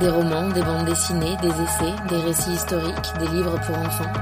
[0.00, 4.12] Des romans, des bandes dessinées, des essais, des récits historiques, des livres pour enfants.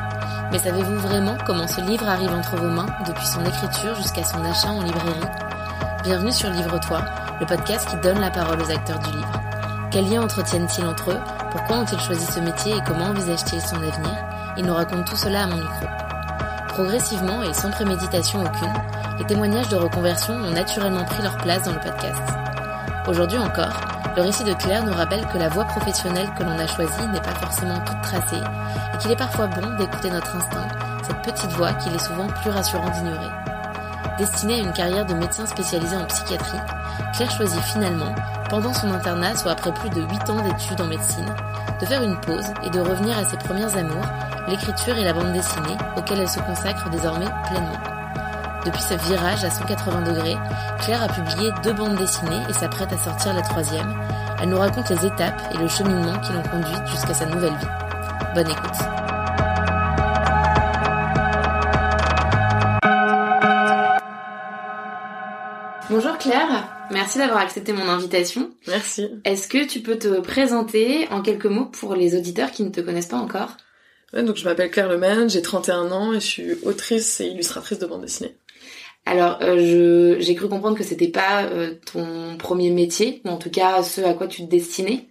[0.53, 4.45] Mais savez-vous vraiment comment ce livre arrive entre vos mains, depuis son écriture jusqu'à son
[4.45, 5.31] achat en librairie?
[6.03, 7.01] Bienvenue sur Livre-toi,
[7.41, 9.41] le podcast qui donne la parole aux acteurs du livre.
[9.91, 11.21] Quels liens entretiennent-ils entre eux?
[11.51, 14.19] Pourquoi ont-ils choisi ce métier et comment envisagent-ils son avenir?
[14.59, 15.87] Ils nous racontent tout cela à mon micro.
[16.69, 18.75] Progressivement et sans préméditation aucune,
[19.19, 22.23] les témoignages de reconversion ont naturellement pris leur place dans le podcast.
[23.09, 23.73] Aujourd'hui encore,
[24.21, 27.23] le récit de Claire nous rappelle que la voie professionnelle que l'on a choisie n'est
[27.23, 28.37] pas forcément toute tracée
[28.93, 30.69] et qu'il est parfois bon d'écouter notre instinct,
[31.03, 33.31] cette petite voix qu'il est souvent plus rassurant d'ignorer.
[34.19, 36.59] Destinée à une carrière de médecin spécialisé en psychiatrie,
[37.15, 38.15] Claire choisit finalement,
[38.51, 41.35] pendant son internat, soit après plus de 8 ans d'études en médecine,
[41.81, 44.05] de faire une pause et de revenir à ses premières amours,
[44.49, 47.80] l'écriture et la bande dessinée, auxquelles elle se consacre désormais pleinement.
[48.67, 50.37] Depuis ce virage à 180 degrés,
[50.81, 53.95] Claire a publié deux bandes dessinées et s'apprête à sortir la troisième.
[54.43, 57.67] Elle nous raconte les étapes et le cheminement qui l'ont conduite jusqu'à sa nouvelle vie.
[58.35, 59.01] Bonne écoute.
[65.89, 68.51] Bonjour Claire, merci d'avoir accepté mon invitation.
[68.69, 69.09] Merci.
[69.25, 72.83] Est-ce que tu peux te présenter en quelques mots pour les auditeurs qui ne te
[72.83, 73.57] connaissent pas encore?
[74.13, 77.79] Ouais, donc je m'appelle Claire Lemaine, j'ai 31 ans et je suis autrice et illustratrice
[77.79, 78.37] de bande dessinée.
[79.07, 83.51] Alors, euh, j'ai cru comprendre que c'était pas euh, ton premier métier, ou en tout
[83.51, 85.07] cas ce à quoi tu te destinais.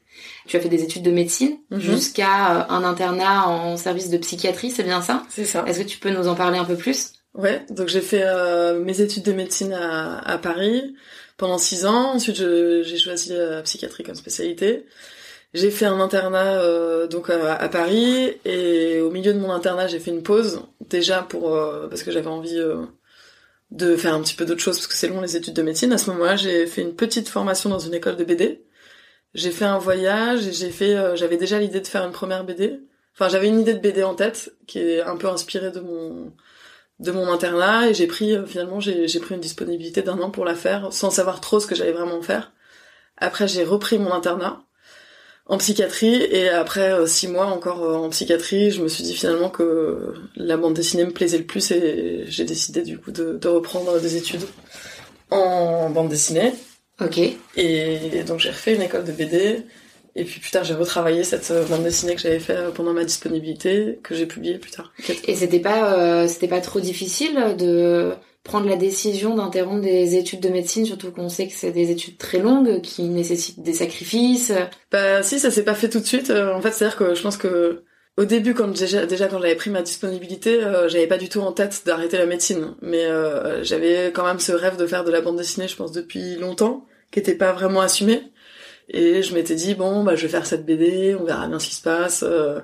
[0.47, 1.79] Tu as fait des études de médecine Mhm.
[1.79, 5.23] jusqu'à euh, un internat en service de psychiatrie, c'est bien ça?
[5.29, 5.63] C'est ça.
[5.67, 7.13] Est-ce que tu peux nous en parler un peu plus?
[7.35, 10.95] Ouais, donc j'ai fait euh, mes études de médecine à, à Paris
[11.37, 12.13] pendant six ans.
[12.15, 14.85] Ensuite, j'ai choisi la psychiatrie comme spécialité.
[15.53, 19.87] J'ai fait un internat euh, donc à, à Paris et au milieu de mon internat,
[19.87, 22.77] j'ai fait une pause déjà pour euh, parce que j'avais envie euh,
[23.71, 25.93] de faire un petit peu d'autres choses parce que c'est long les études de médecine.
[25.93, 28.65] À ce moment-là, j'ai fait une petite formation dans une école de BD.
[29.35, 32.43] J'ai fait un voyage et j'ai fait euh, j'avais déjà l'idée de faire une première
[32.43, 32.79] BD.
[33.13, 36.33] Enfin, j'avais une idée de BD en tête qui est un peu inspirée de mon
[36.99, 40.31] de mon internat et j'ai pris euh, finalement j'ai j'ai pris une disponibilité d'un an
[40.31, 42.53] pour la faire sans savoir trop ce que j'allais vraiment faire.
[43.17, 44.63] Après j'ai repris mon internat
[45.49, 49.13] en psychiatrie et après euh, six mois encore euh, en psychiatrie, je me suis dit
[49.13, 53.33] finalement que la bande dessinée me plaisait le plus et j'ai décidé du coup de,
[53.33, 54.45] de reprendre des études
[55.31, 56.53] en bande dessinée
[57.01, 57.19] Ok.
[57.55, 59.63] et donc j'ai refait une école de BD
[60.15, 62.93] et puis plus tard j'ai retravaillé cette euh, bande dessinée que j'avais fait euh, pendant
[62.93, 64.91] ma disponibilité que j'ai publiée plus tard.
[65.27, 68.11] Et c'était pas, euh, c'était pas trop difficile de
[68.43, 72.17] prendre la décision d'interrompre des études de médecine, surtout qu'on sait que c'est des études
[72.17, 74.53] très longues qui nécessitent des sacrifices.
[74.91, 76.29] Bah si, ça s'est pas fait tout de suite.
[76.29, 77.83] Euh, en fait, c'est-à-dire que je pense que
[78.17, 81.51] au début, quand déjà, quand j'avais pris ma disponibilité, euh, j'avais pas du tout en
[81.53, 82.75] tête d'arrêter la médecine.
[82.81, 85.91] Mais euh, j'avais quand même ce rêve de faire de la bande dessinée, je pense
[85.91, 88.21] depuis longtemps, qui était pas vraiment assumé.
[88.89, 91.67] Et je m'étais dit bon, bah je vais faire cette BD, on verra bien ce
[91.69, 92.23] qui se passe.
[92.23, 92.59] euh.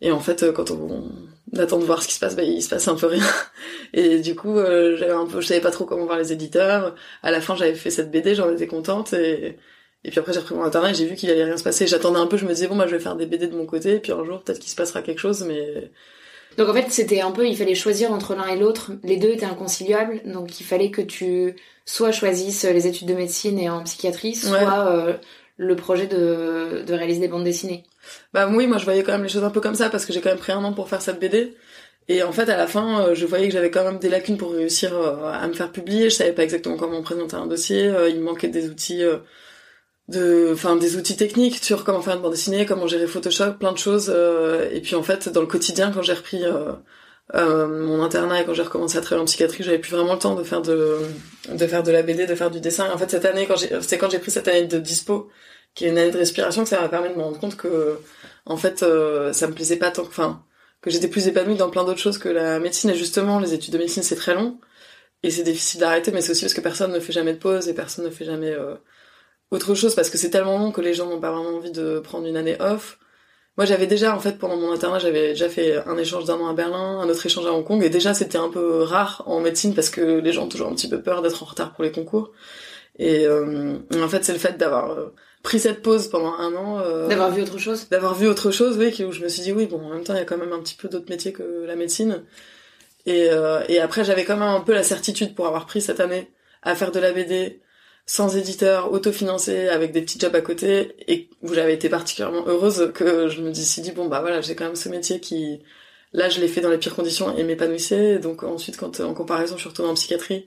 [0.00, 1.04] Et en fait, euh, quand on,
[1.52, 3.24] on attend de voir ce qui se passe, bah il se passe un peu rien.
[3.92, 6.94] Et du coup, euh, j'avais un peu, je savais pas trop comment voir les éditeurs.
[7.22, 9.56] À la fin, j'avais fait cette BD, j'en étais contente et
[10.02, 11.86] et puis après, j'ai repris mon internet et j'ai vu qu'il allait rien se passer.
[11.86, 13.66] J'attendais un peu, je me disais, bon, bah, je vais faire des BD de mon
[13.66, 15.90] côté, et puis un jour, peut-être qu'il se passera quelque chose, mais...
[16.56, 18.92] Donc en fait, c'était un peu, il fallait choisir entre l'un et l'autre.
[19.04, 23.58] Les deux étaient inconciliables, donc il fallait que tu soit choisisses les études de médecine
[23.58, 24.66] et en psychiatrie, soit Ouais.
[24.68, 25.12] euh,
[25.60, 27.84] le projet de, de réaliser des bandes dessinées.
[28.32, 30.12] Bah oui, moi, je voyais quand même les choses un peu comme ça, parce que
[30.12, 31.54] j'ai quand même pris un an pour faire cette BD.
[32.08, 34.38] Et en fait, à la fin, euh, je voyais que j'avais quand même des lacunes
[34.38, 36.04] pour réussir euh, à me faire publier.
[36.10, 37.86] Je savais pas exactement comment présenter un dossier.
[37.88, 39.02] euh, il me manquait des outils...
[40.08, 43.72] de enfin des outils techniques sur comment faire une bande dessinée comment gérer Photoshop plein
[43.72, 44.10] de choses
[44.76, 46.42] et puis en fait dans le quotidien quand j'ai repris
[47.34, 50.18] euh, mon internat et quand j'ai recommencé à travailler en psychiatrie j'avais plus vraiment le
[50.18, 50.98] temps de faire de
[51.48, 53.98] de faire de la BD de faire du dessin en fait cette année quand c'est
[53.98, 55.28] quand j'ai pris cette année de dispo
[55.74, 57.98] qui est une année de respiration que ça m'a permis de me rendre compte que
[58.46, 60.44] en fait euh, ça me plaisait pas tant que enfin
[60.80, 63.74] que j'étais plus épanouie dans plein d'autres choses que la médecine et justement les études
[63.74, 64.58] de médecine c'est très long
[65.22, 67.68] et c'est difficile d'arrêter mais c'est aussi parce que personne ne fait jamais de pause
[67.68, 68.74] et personne ne fait jamais euh,
[69.50, 71.98] autre chose parce que c'est tellement long que les gens n'ont pas vraiment envie de
[71.98, 72.98] prendre une année off.
[73.60, 76.48] Moi, j'avais déjà, en fait, pendant mon internat, j'avais déjà fait un échange d'un an
[76.48, 79.40] à Berlin, un autre échange à Hong Kong, et déjà, c'était un peu rare en
[79.40, 81.84] médecine parce que les gens ont toujours un petit peu peur d'être en retard pour
[81.84, 82.32] les concours.
[82.98, 85.12] Et euh, en fait, c'est le fait d'avoir euh,
[85.42, 88.78] pris cette pause pendant un an, euh, D'avoir vu autre chose d'avoir vu autre chose,
[88.78, 90.24] oui, qui- où je me suis dit, oui, bon, en même temps, il y a
[90.24, 92.22] quand même un petit peu d'autres métiers que la médecine.
[93.04, 96.00] Et, euh, et après, j'avais quand même un peu la certitude pour avoir pris cette
[96.00, 96.30] année
[96.62, 97.60] à faire de la BD
[98.06, 102.90] sans éditeur, autofinancé, avec des petits jobs à côté, et où j'avais été particulièrement heureuse
[102.94, 105.62] que je me suis dit, bon, bah voilà, j'ai quand même ce métier qui,
[106.12, 108.18] là, je l'ai fait dans les pires conditions et m'épanouissait.
[108.18, 110.46] Donc ensuite, quand en comparaison, je suis retournée en psychiatrie,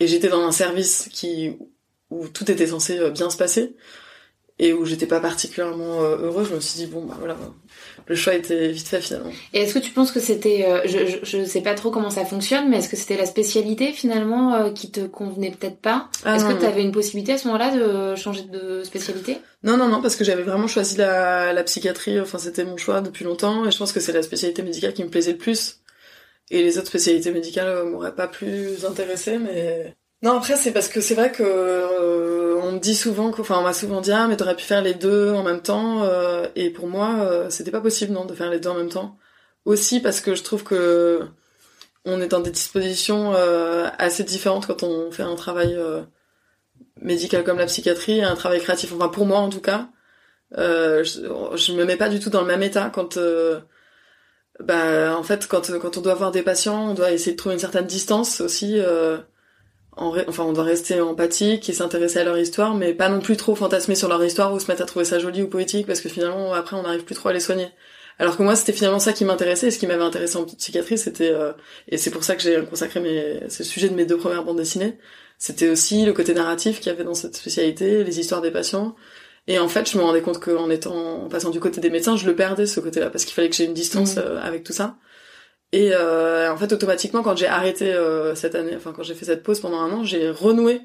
[0.00, 1.56] et j'étais dans un service qui,
[2.10, 3.76] où tout était censé euh, bien se passer,
[4.58, 7.36] et où j'étais pas particulièrement euh, heureux, je me suis dit bon bah voilà,
[8.06, 9.32] le choix était vite fait finalement.
[9.52, 12.10] Et est-ce que tu penses que c'était, euh, je, je, je, sais pas trop comment
[12.10, 16.08] ça fonctionne, mais est-ce que c'était la spécialité finalement euh, qui te convenait peut-être pas?
[16.24, 19.38] Ah, Est-ce que tu avais une possibilité à ce moment-là de changer de spécialité?
[19.62, 23.00] Non non non parce que j'avais vraiment choisi la, la psychiatrie, enfin c'était mon choix
[23.00, 25.78] depuis longtemps et je pense que c'est la spécialité médicale qui me plaisait le plus.
[26.50, 31.00] Et les autres spécialités médicales m'auraient pas plus intéressé, mais non, après c'est parce que
[31.00, 34.36] c'est vrai que euh, on me dit souvent, enfin on m'a souvent dit ah mais
[34.36, 37.80] t'aurais pu faire les deux en même temps euh, et pour moi euh, c'était pas
[37.80, 39.18] possible non de faire les deux en même temps.
[39.64, 41.22] Aussi parce que je trouve que
[42.04, 43.32] on est dans des dispositions
[43.98, 45.76] assez différentes quand on fait un travail
[47.00, 48.92] médical comme la psychiatrie un travail créatif.
[48.94, 49.88] Enfin pour moi en tout cas,
[50.56, 51.02] je,
[51.56, 53.18] je me mets pas du tout dans le même état quand
[54.60, 57.54] bah en fait quand quand on doit voir des patients, on doit essayer de trouver
[57.54, 58.80] une certaine distance aussi
[59.96, 63.54] enfin on doit rester empathique et s'intéresser à leur histoire mais pas non plus trop
[63.54, 66.08] fantasmer sur leur histoire ou se mettre à trouver ça joli ou poétique parce que
[66.08, 67.68] finalement après on n'arrive plus trop à les soigner.
[68.18, 70.96] Alors que moi c'était finalement ça qui m'intéressait et ce qui m'avait intéressé en psychiatrie
[70.96, 71.52] c'était euh,
[71.88, 74.58] et c'est pour ça que j'ai consacré mes ce sujet de mes deux premières bandes
[74.58, 74.98] dessinées
[75.38, 78.94] c'était aussi le côté narratif qu'il y avait dans cette spécialité les histoires des patients.
[79.48, 82.16] Et en fait je me rendais compte qu'en étant en passant du côté des médecins
[82.16, 84.20] je le perdais ce côté là parce qu'il fallait que j'ai une distance mmh.
[84.20, 84.96] euh, avec tout ça
[85.72, 89.24] et euh, en fait, automatiquement, quand j'ai arrêté euh, cette année, enfin quand j'ai fait
[89.24, 90.82] cette pause pendant un an, j'ai renoué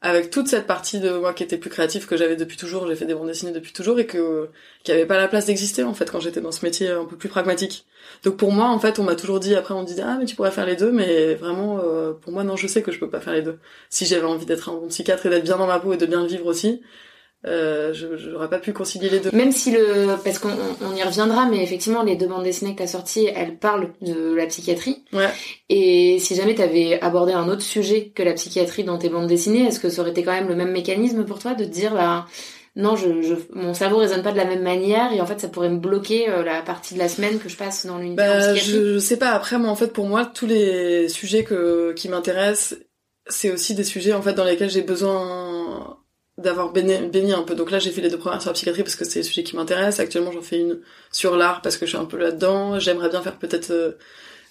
[0.00, 2.86] avec toute cette partie de moi qui était plus créative que j'avais depuis toujours.
[2.86, 4.48] J'ai fait des bandes dessinées depuis toujours et que
[4.84, 7.16] qui avait pas la place d'exister en fait quand j'étais dans ce métier un peu
[7.16, 7.84] plus pragmatique.
[8.22, 10.24] Donc pour moi, en fait, on m'a toujours dit après on me disait ah mais
[10.26, 13.00] tu pourrais faire les deux, mais vraiment euh, pour moi non, je sais que je
[13.00, 13.58] peux pas faire les deux.
[13.90, 16.06] Si j'avais envie d'être un bon psychiatre et d'être bien dans ma peau et de
[16.06, 16.80] bien vivre aussi,
[17.46, 19.30] euh, je n'aurais pas pu concilier les deux.
[19.32, 20.50] Même si le, parce qu'on
[20.82, 24.34] on y reviendra, mais effectivement les deux bandes dessinées que t'as sorties, elles parlent de
[24.34, 25.04] la psychiatrie.
[25.12, 25.28] Ouais.
[25.68, 29.66] Et si jamais t'avais abordé un autre sujet que la psychiatrie dans tes bandes dessinées,
[29.66, 31.94] est-ce que ça aurait été quand même le même mécanisme pour toi de te dire
[31.94, 32.26] bah
[32.74, 35.48] non, je, je, mon cerveau résonne pas de la même manière et en fait ça
[35.48, 38.54] pourrait me bloquer euh, la partie de la semaine que je passe dans l'unité bah,
[38.54, 39.30] je, je sais pas.
[39.30, 42.78] Après moi en fait pour moi tous les sujets que qui m'intéressent
[43.26, 45.97] c'est aussi des sujets en fait dans lesquels j'ai besoin
[46.38, 47.54] d'avoir baigné, un peu.
[47.54, 49.42] Donc là, j'ai fait les deux premières sur la psychiatrie parce que c'est le sujet
[49.42, 49.98] qui m'intéresse.
[50.00, 50.80] Actuellement, j'en fais une
[51.10, 52.78] sur l'art parce que je suis un peu là-dedans.
[52.78, 53.92] J'aimerais bien faire peut-être euh,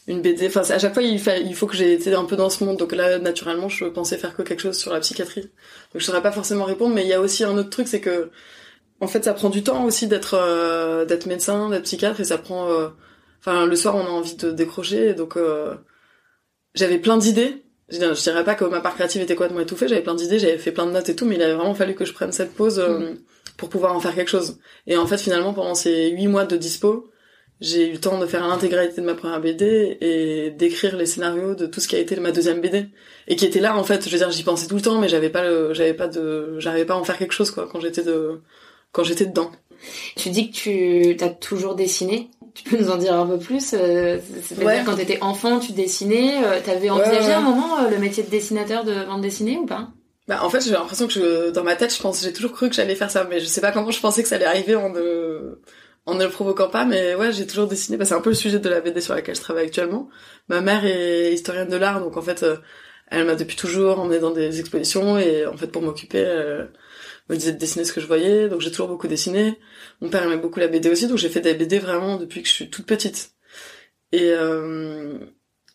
[0.07, 0.48] une BD.
[0.48, 2.78] Enfin, à chaque fois, il, il faut que j'ai été un peu dans ce monde.
[2.78, 5.44] Donc là, naturellement, je pensais faire que quelque chose sur la psychiatrie.
[5.44, 5.50] Donc
[5.95, 8.31] je saurais pas forcément répondre, mais il y a aussi un autre truc, c'est que
[9.00, 12.38] en fait, ça prend du temps aussi d'être euh, d'être médecin, d'être psychiatre, et ça
[12.38, 12.69] prend.
[12.69, 12.90] Euh,
[13.40, 15.38] enfin, le soir, on a envie de décrocher, donc
[16.75, 20.16] j'avais plein d'idées je dirais pas que ma part créative était complètement étouffée, j'avais plein
[20.16, 22.13] d'idées, j'avais fait plein de notes et tout, mais il avait vraiment fallu que je
[22.13, 23.18] prenne cette pause euh, mm.
[23.57, 24.60] pour pouvoir en faire quelque chose.
[24.88, 27.10] Et en fait, finalement, pendant ces huit mois de dispo,
[27.60, 31.56] j'ai eu le temps de faire l'intégralité de ma première BD et d'écrire les scénarios
[31.56, 32.89] de tout ce qui a été ma deuxième BD
[33.28, 34.06] et qui était là en fait.
[34.06, 36.60] Je veux dire, j'y pensais tout le temps, mais j'avais pas, le, j'avais pas de,
[36.60, 38.42] j'arrivais pas à en faire quelque chose quoi quand j'étais de,
[38.92, 39.51] quand j'étais dedans.
[40.16, 42.30] Tu dis que tu as toujours dessiné?
[42.57, 46.44] Tu peux nous en dire un peu plus euh, C'est-à-dire quand t'étais enfant, tu dessinais.
[46.44, 49.89] Euh, t'avais envisagé un moment euh, le métier de dessinateur de bande dessinée ou pas?
[50.27, 52.68] Bah, en fait, j'ai l'impression que je, dans ma tête, je pense, j'ai toujours cru
[52.68, 54.76] que j'allais faire ça, mais je sais pas comment je pensais que ça allait arriver
[54.76, 55.59] en ne,
[56.07, 57.95] en ne le provoquant pas, mais ouais, j'ai toujours dessiné.
[57.95, 60.09] Bah, c'est un peu le sujet de la BD sur laquelle je travaille actuellement.
[60.47, 62.44] Ma mère est historienne de l'art, donc en fait,
[63.11, 66.26] elle m'a depuis toujours emmenée dans des expositions et en fait, pour m'occuper,
[67.30, 69.60] me disait de dessiner ce que je voyais, donc j'ai toujours beaucoup dessiné.
[70.02, 72.48] Mon père aimait beaucoup la BD aussi, donc j'ai fait des BD vraiment depuis que
[72.48, 73.31] je suis toute petite.
[74.12, 75.18] Et euh,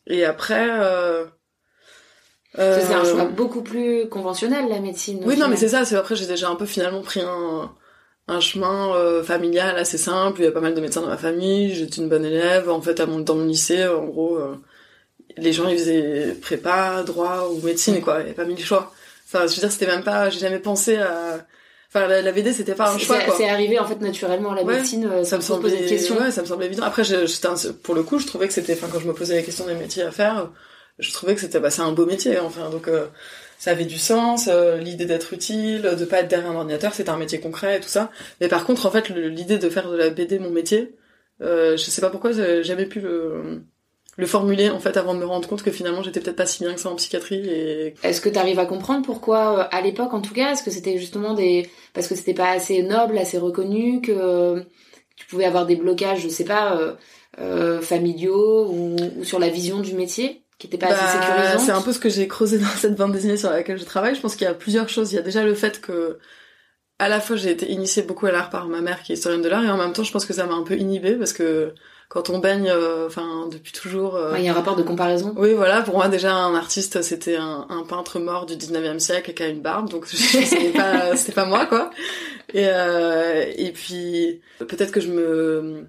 [0.07, 0.69] et après.
[0.71, 1.27] Euh,
[2.59, 5.23] euh, c'est un choix beaucoup plus conventionnel la médecine.
[5.25, 5.85] Oui, non, mais c'est ça.
[5.85, 7.75] C'est après j'ai déjà un peu finalement pris un
[8.29, 10.41] un chemin euh, familial assez simple.
[10.41, 11.75] Il y a pas mal de médecins dans ma famille.
[11.75, 12.69] J'étais une bonne élève.
[12.71, 14.57] En fait, à mon, dans mon lycée, en gros, euh,
[15.37, 18.21] les gens ils faisaient prépa, droit ou médecine, quoi.
[18.21, 18.93] Il n'y avait pas mille choix.
[19.33, 21.47] Enfin, je veux dire, c'était même pas, j'ai jamais pensé à,
[21.89, 25.07] enfin, la, la BD, c'était pas un choix, C'est arrivé, en fait, naturellement, la médecine,
[25.07, 26.19] euh, ça me semblait, poser des questions.
[26.19, 26.83] Ouais, ça me semblait évident.
[26.83, 29.43] Après, je, pour le coup, je trouvais que c'était, enfin, quand je me posais la
[29.43, 30.51] question des métiers à faire,
[30.99, 33.07] je trouvais que c'était, bah, c'est un beau métier, enfin, donc, euh,
[33.59, 37.11] ça avait du sens, euh, l'idée d'être utile, de pas être derrière un ordinateur, c'était
[37.11, 38.11] un métier concret et tout ça.
[38.41, 40.95] Mais par contre, en fait, l'idée de faire de la BD mon métier,
[41.41, 43.63] je sais pas pourquoi, j'ai jamais pu le,
[44.17, 46.63] le formuler en fait avant de me rendre compte que finalement j'étais peut-être pas si
[46.63, 49.81] bien que ça en psychiatrie et est-ce que tu arrives à comprendre pourquoi euh, à
[49.81, 53.17] l'époque en tout cas est-ce que c'était justement des parce que c'était pas assez noble
[53.17, 54.65] assez reconnu que
[55.17, 56.95] tu pouvais avoir des blocages je sais pas euh,
[57.41, 61.61] euh, familiaux ou, sur la vision du métier qui était pas assez bah, sécurisante?
[61.61, 64.15] c'est un peu ce que j'ai creusé dans cette bande dessinée sur laquelle je travaille.
[64.15, 65.13] Je pense qu'il y a plusieurs choses.
[65.13, 66.19] Il y a déjà le fait que
[67.01, 69.43] à la fois j'ai été initiée beaucoup à l'art par ma mère qui est historienne
[69.43, 71.33] de l'art et en même temps je pense que ça m'a un peu inhibée parce
[71.33, 71.75] que
[72.13, 74.17] quand on baigne, euh, enfin depuis toujours.
[74.17, 75.33] euh, Il y a un rapport de comparaison.
[75.35, 79.33] Oui, voilà, pour moi déjà un artiste c'était un, un peintre mort du 19e siècle
[79.33, 81.89] qui a une barbe, donc c'était pas c'était pas moi quoi.
[82.53, 85.87] Et euh, et puis peut-être que je me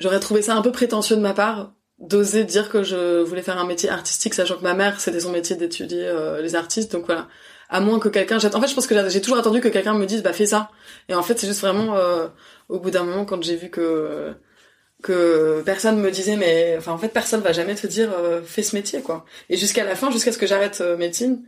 [0.00, 3.58] j'aurais trouvé ça un peu prétentieux de ma part d'oser dire que je voulais faire
[3.58, 7.04] un métier artistique sachant que ma mère c'était son métier d'étudier euh, les artistes donc
[7.04, 7.28] voilà
[7.68, 9.92] à moins que quelqu'un en fait je pense que j'ai j'ai toujours attendu que quelqu'un
[9.92, 10.70] me dise bah fais ça
[11.10, 12.28] et en fait c'est juste vraiment euh,
[12.70, 14.32] au bout d'un moment quand j'ai vu que
[15.02, 18.62] que personne me disait mais enfin en fait personne va jamais te dire euh, fais
[18.62, 19.24] ce métier quoi.
[19.48, 21.42] Et jusqu'à la fin jusqu'à ce que j'arrête euh, médecine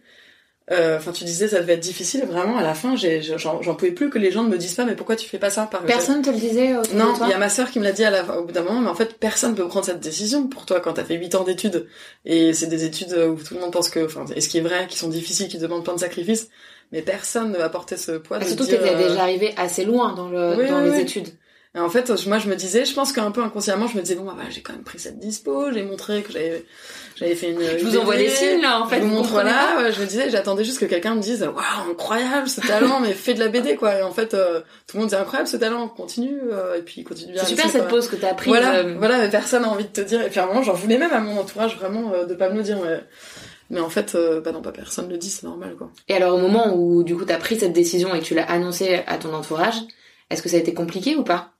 [0.71, 2.25] euh, enfin tu disais ça devait être difficile.
[2.26, 4.85] Vraiment à la fin j'ai j'en pouvais plus que les gens ne me disent pas
[4.85, 7.38] mais pourquoi tu fais pas ça par Personne te le disait non il y a
[7.38, 9.19] ma sœur qui me l'a dit à la, au bout d'un moment mais en fait
[9.19, 11.88] personne peut prendre cette décision pour toi quand t'as fait 8 ans d'études.
[12.25, 14.62] Et c'est des études où tout le monde pense que enfin et ce qui est
[14.62, 16.49] vrai qui sont difficiles qui demandent plein de sacrifices
[16.92, 19.23] mais personne ne va porter ce poids Ah, de Surtout que dire, t'étais euh, déjà
[19.23, 21.00] arrivé assez loin dans, le, Oui, dans oui, les oui.
[21.00, 21.28] études.
[21.76, 24.16] Et en fait, moi, je me disais, je pense qu'un peu inconsciemment, je me disais,
[24.16, 26.64] bon, bah, j'ai quand même pris cette dispo, j'ai montré que j'avais,
[27.14, 27.60] j'avais fait une.
[27.60, 28.96] Je vous envoie des signes là en fait.
[28.96, 31.42] Je vous vous montre là, ouais, je me disais, j'attendais juste que quelqu'un me dise,
[31.42, 34.00] waouh, incroyable ce talent, mais fais de la BD, quoi.
[34.00, 37.04] Et en fait, euh, tout le monde dit, incroyable ce talent, continue, euh, et puis
[37.04, 37.42] continue bien.
[37.44, 38.48] C'est super cette pause que t'as prise.
[38.48, 40.22] Voilà, euh, voilà, mais personne a envie de te dire.
[40.22, 42.50] Et puis à un moment, j'en voulais même à mon entourage vraiment euh, de pas
[42.50, 42.98] me le dire, mais,
[43.70, 45.92] mais en fait, euh, bah non, pas personne le dit, c'est normal, quoi.
[46.08, 48.50] Et alors au moment où du coup t'as pris cette décision et que tu l'as
[48.50, 49.76] annoncé à ton entourage,
[50.30, 51.52] est-ce que ça a été compliqué ou pas?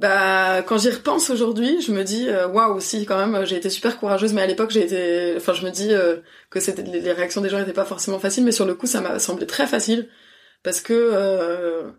[0.00, 3.68] Bah, quand j'y repense aujourd'hui, je me dis euh, waouh, si quand même, j'ai été
[3.68, 6.16] super courageuse, mais à l'époque j'ai été, enfin, je me dis euh,
[6.48, 9.02] que c'était les réactions des gens n'étaient pas forcément faciles, mais sur le coup, ça
[9.02, 10.08] m'a semblé très facile
[10.62, 11.90] parce que, euh,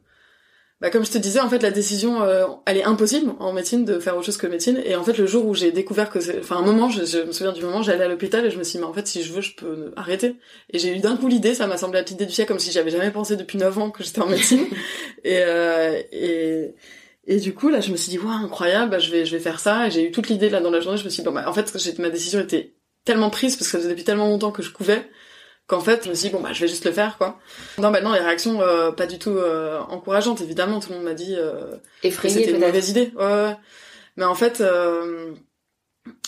[0.81, 3.86] bah, comme je te disais, en fait, la décision, euh, elle est impossible en médecine
[3.86, 6.20] de faire autre chose que médecine, et en fait, le jour où j'ai découvert que,
[6.22, 8.58] c'est- enfin, un moment, je, je me souviens du moment, j'allais à l'hôpital et je
[8.60, 10.38] me suis dit, mais en fait, si je veux, je peux arrêter.
[10.72, 12.60] Et j'ai eu d'un coup l'idée, ça m'a semblé la petite idée du siècle, comme
[12.60, 14.65] si j'avais jamais pensé depuis 9 ans que j'étais en médecine,
[15.24, 16.74] et, euh, et
[17.36, 19.42] et du coup, là, je me suis dit, waouh, incroyable, bah, je vais, je vais
[19.42, 19.88] faire ça.
[19.88, 20.98] Et j'ai eu toute l'idée, là, dans la journée.
[20.98, 22.74] Je me suis dit, bon, bah, en fait, j'ai- ma décision était
[23.06, 25.10] tellement prise, parce que ça faisait depuis tellement longtemps que je pouvais,
[25.68, 27.40] qu'en fait, je me suis dit, bon, bah, je vais juste le faire, quoi.
[27.78, 30.80] Non, bah, non, les réactions, euh, pas du tout, euh, encourageantes, évidemment.
[30.80, 33.12] Tout le monde m'a dit, euh, que c'était une mauvaise idée.
[33.16, 33.56] Ouais, ouais.
[34.18, 35.34] Mais en fait, euh,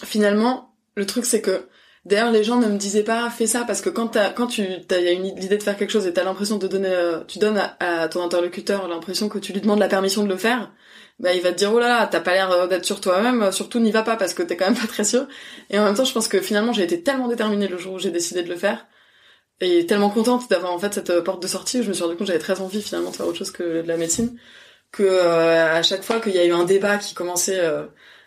[0.04, 1.68] finalement, le truc, c'est que,
[2.06, 4.68] D'ailleurs, les gens ne me disaient pas fais ça parce que quand t'as, quand tu
[4.88, 7.24] t'as y a une l'idée de faire quelque chose et t'as l'impression de donner, euh,
[7.26, 10.74] tu donnes à, ton interlocuteur l'impression que tu lui demandes la permission de le faire,
[11.20, 13.44] bah il va te dire oh là là t'as pas l'air euh, d'être sur toi-même,
[13.44, 15.28] euh, surtout n'y va pas parce que t'es quand même pas très sûr.
[15.70, 18.00] Et en même temps, je pense que finalement j'ai été tellement déterminée le jour où
[18.00, 18.86] j'ai décidé de le faire
[19.62, 22.16] et tellement contente d'avoir en fait cette porte de sortie où je me suis rendu
[22.16, 24.38] compte que j'avais très envie finalement de faire autre chose que de la médecine,
[24.92, 27.62] que à chaque fois qu'il y a eu un débat qui commençait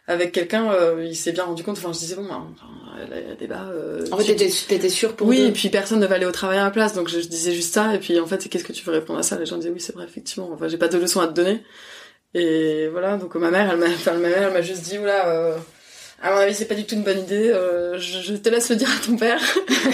[0.07, 1.79] avec quelqu'un, euh, il s'est bien rendu compte.
[1.79, 2.67] Enfin, je disais bon, bah, enfin,
[3.39, 3.65] débat.
[3.73, 5.47] euh, En fait, t'étais, t'étais sûre pour oui, deux.
[5.49, 7.53] et puis personne ne va aller au travail à la place, donc je, je disais
[7.53, 9.39] juste ça, et puis en fait, qu'est-ce que tu veux répondre à ça?
[9.39, 11.63] Les gens disaient oui, c'est vrai, effectivement, enfin, j'ai pas de leçon à te donner.
[12.35, 15.29] Et voilà, donc ma mère, elle m'a, enfin, ma mère, elle m'a juste dit, oula,
[15.29, 15.57] euh,
[16.23, 18.71] à mon avis, c'est pas du tout une bonne idée, euh, je, je te laisse
[18.71, 19.41] le dire à ton père.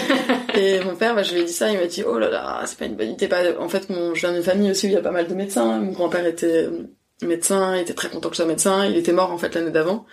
[0.55, 2.61] et mon père, bah, je lui ai dit ça, il m'a dit, oh là là,
[2.65, 3.27] c'est pas une bonne idée.
[3.27, 3.41] Pas...
[3.59, 5.33] En fait, mon, je viens d'une famille aussi où il y a pas mal de
[5.33, 6.69] médecins, mon grand-père était
[7.27, 9.71] médecin, il était très content que je sois médecin, il était mort en fait l'année
[9.71, 10.05] d'avant.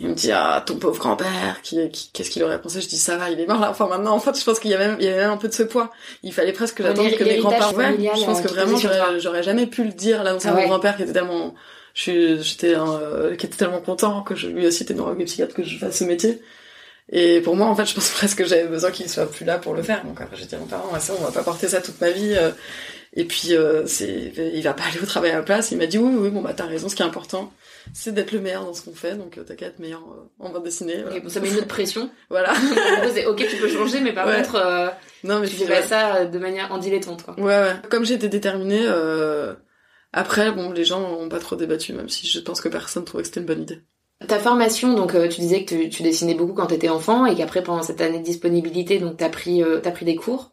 [0.00, 2.80] Il me dit ah ton pauvre grand-père, qui- qu'est-ce qu'il aurait pensé?
[2.80, 3.70] Je dis ça va, il est mort là.
[3.70, 5.36] Enfin maintenant en fait je pense qu'il y a même il y avait même un
[5.36, 5.90] peu de ce poids.
[6.22, 7.74] Il fallait presque que Ouais, j'attende que mes grands-parents.
[7.76, 8.76] Ouais, je pense euh, que vraiment
[9.18, 10.62] j'aurais, jamais pu le dire Ah à ouais.
[10.62, 11.54] mon grand-père qui était tellement
[11.94, 15.62] j'étais euh, qui était tellement content que je, lui aussi était neurologue et psychiatre que
[15.62, 16.40] je fasse ce métier.
[17.10, 19.58] Et pour moi, en fait, je pense presque que j'avais besoin qu'il soit plus là
[19.58, 20.04] pour le faire.
[20.04, 22.10] Donc après, j'ai dit à mon parent, ça, on va pas porter ça toute ma
[22.10, 22.34] vie.
[22.36, 22.50] euh,
[23.16, 25.70] et puis, euh, c'est, il va pas aller au travail à la place.
[25.70, 26.88] Il m'a dit, oui, oui, bon, bah, t'as raison.
[26.88, 27.52] Ce qui est important,
[27.92, 29.14] c'est d'être le meilleur dans ce qu'on fait.
[29.14, 31.02] Donc, euh, t'as qu'à être meilleur euh, en bande dessinée.
[31.02, 31.16] Voilà.
[31.18, 32.10] Ok, bon, ça met une autre pression.
[32.30, 32.52] Voilà.
[33.14, 34.38] C'est, ok, tu peux changer, mais par Ouais.
[34.38, 34.88] contre, euh,
[35.22, 35.82] Non, mais tu ouais.
[35.82, 37.34] ça de manière en dilettante, quoi.
[37.38, 37.74] Ouais, ouais.
[37.90, 39.54] Comme j'étais déterminée, euh,
[40.12, 43.22] après, bon, les gens ont pas trop débattu, même si je pense que personne trouvait
[43.22, 43.80] que c'était une bonne idée.
[44.28, 47.34] Ta formation, donc euh, tu disais que tu, tu dessinais beaucoup quand t'étais enfant et
[47.34, 50.52] qu'après pendant cette année de disponibilité, donc t'as pris euh, t'as pris des cours?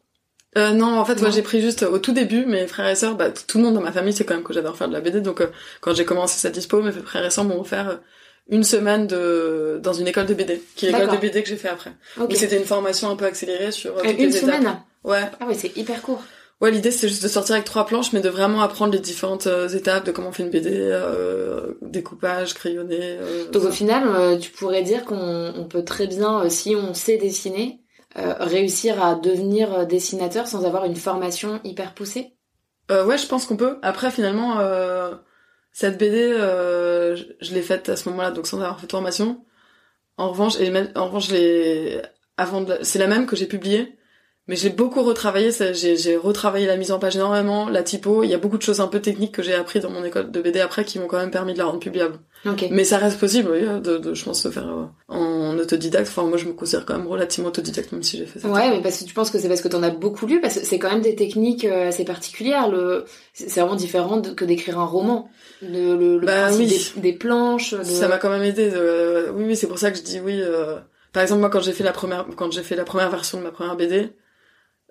[0.58, 1.22] Euh, non, en fait, Non.
[1.22, 3.75] moi j'ai pris juste au tout début, mes frères et sœurs, bah, tout le monde
[3.75, 5.48] dans ma famille, c'est quand même que j'adore faire de la BD, donc euh,
[5.80, 8.01] quand j'ai commencé cette dispo, mes frères et sœurs m'ont offert
[8.50, 11.18] une semaine de dans une école de BD, qui est l'école de.
[11.18, 11.91] BD que j'ai fait après.
[12.20, 12.27] Ok.
[12.30, 14.56] Donc c'était une formation un peu accélérée sur euh, toutes une les étapes.
[14.58, 14.80] semaine?
[15.06, 16.22] Ouais, Ah ouais, c'est hyper court.
[16.62, 16.72] Ouais.
[16.72, 19.68] L'idée c'est juste de sortir avec trois planches, mais de vraiment apprendre les différentes euh,
[19.70, 22.98] étapes de comment on fait une BD, euh, découpage, crayonné.
[23.01, 26.94] euh, Donc au final, euh, tu pourrais dire qu'on on peut très bien, si on
[26.94, 27.80] sait dessiner,
[28.15, 32.34] réussir à devenir dessinateur sans avoir une formation hyper poussée?
[32.91, 33.77] Euh, ouais, je pense qu'on peut.
[33.84, 35.15] Après, finalement, euh,
[35.72, 38.91] cette BD, euh, je, je l'ai faite à ce moment-là, donc sans avoir fait de
[38.91, 39.46] formation.
[40.18, 42.01] En revanche, et même, en revanche, je l'ai
[42.38, 43.98] avant, de la- c'est la même que j'ai publiée,
[44.51, 48.34] mais j'ai beaucoup retravaillé, j'ai retravaillé la mise en page énormément, la typo, il y
[48.34, 50.60] a beaucoup de choses un peu techniques que j'ai appris dans mon école de BD
[50.60, 52.20] après qui m'ont quand même permis de la rendre publiable.
[52.70, 56.10] Mais ça reste possible, oui, de, de, je pense, de faire euh, en autodidacte.
[56.10, 58.50] Enfin, moi, je me considère quand même relativement autodidacte, même si j'ai fait ça.
[58.50, 60.60] Ouais, mais parce que tu penses que c'est parce que t'en as beaucoup lu, parce
[60.60, 62.70] que c'est quand même des techniques euh, assez particulières.
[62.70, 65.29] Le, c'est vraiment différent que d'écrire un roman.
[65.62, 67.74] Le, le, le bah, principe des, planches.
[67.84, 68.70] Ça m'a quand même aidé.
[69.34, 70.41] Oui, oui, c'est pour ça que je dis oui.
[70.41, 70.75] Euh...
[71.13, 73.43] Par exemple, moi, quand j'ai fait la première, quand j'ai fait la première version de
[73.43, 74.12] ma première BD,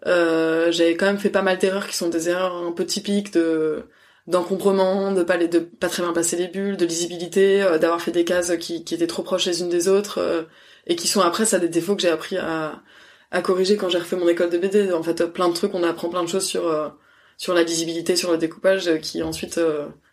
[0.06, 3.32] euh, j'avais quand même fait pas mal d'erreurs qui sont des erreurs un peu typiques
[3.32, 3.84] de
[4.26, 8.00] d'encombrement, de pas les, de pas très bien passer les bulles, de lisibilité, euh, d'avoir
[8.00, 10.42] fait des cases qui, qui étaient trop proches les unes des autres euh,
[10.86, 12.82] et qui sont après ça des défauts que j'ai appris à,
[13.30, 14.92] à corriger quand j'ai refait mon école de BD.
[14.92, 16.88] En fait, plein de trucs, on apprend plein de choses sur euh,
[17.36, 19.58] sur la lisibilité, sur le découpage, qui ensuite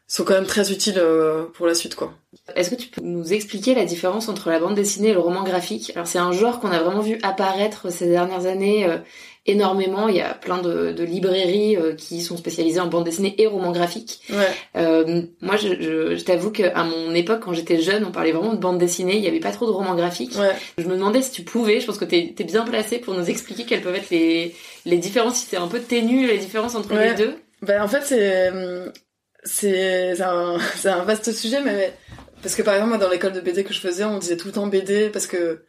[0.08, 1.01] sont quand même très utiles
[1.53, 2.13] pour la suite, quoi.
[2.56, 5.44] Est-ce que tu peux nous expliquer la différence entre la bande dessinée et le roman
[5.44, 5.91] graphique?
[5.96, 8.88] Alors c'est un genre qu'on a vraiment vu apparaître ces dernières années
[9.48, 10.08] énormément.
[10.08, 13.48] Il y a plein de, de librairies euh, qui sont spécialisées en bande dessinée et
[13.48, 14.22] romans graphiques.
[14.30, 14.48] Ouais.
[14.75, 18.54] Euh, moi, je, je, je t'avoue qu'à mon époque, quand j'étais jeune, on parlait vraiment
[18.54, 19.16] de bande dessinée.
[19.16, 20.38] Il n'y avait pas trop de romans graphiques.
[20.38, 20.56] Ouais.
[20.77, 21.80] Je me demandais si tu pouvais.
[21.80, 24.54] Je pense que t'es es bien placé pour nous expliquer quelles peuvent être les,
[24.86, 27.36] les différences, si t'es un peu ténu, les différences entre les deux.
[27.63, 28.51] Ben en fait, c'est
[29.44, 31.94] c'est un, un vaste sujet, mais
[32.42, 34.48] parce que par exemple, moi, dans l'école de BD que je faisais, on disait tout
[34.48, 35.63] le temps BD parce que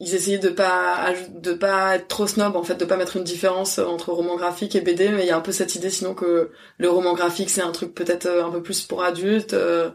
[0.00, 3.24] ils essayaient de pas de pas être trop snob en fait de pas mettre une
[3.24, 6.14] différence entre roman graphique et BD mais il y a un peu cette idée sinon
[6.14, 9.90] que le roman graphique c'est un truc peut-être euh, un peu plus pour adultes euh,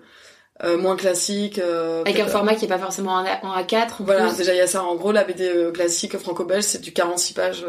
[0.63, 4.53] euh moins classique euh, avec un format qui est pas forcément en A4 voilà déjà
[4.53, 4.83] il y a ça.
[4.83, 7.65] En gros la BD classique franco-belge c'est du 46 pages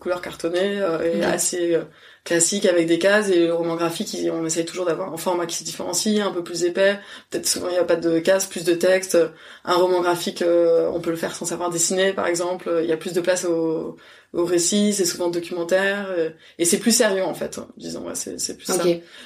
[0.00, 1.78] couleur cartonnée et assez
[2.24, 5.56] classique avec des cases et le roman graphique on essaye toujours d'avoir un format qui
[5.56, 6.98] se différencie un peu plus épais.
[7.30, 9.16] Peut-être souvent il n'y a pas de cases plus de texte
[9.64, 12.70] un roman graphique euh, on peut le faire sans savoir dessiner par exemple.
[12.82, 13.96] Il y a plus de place au,
[14.34, 18.06] au récit c'est souvent documentaire euh, et, c'est plus sérieux en fait disons.
[18.06, 18.84] Ouais, c'est plus ça.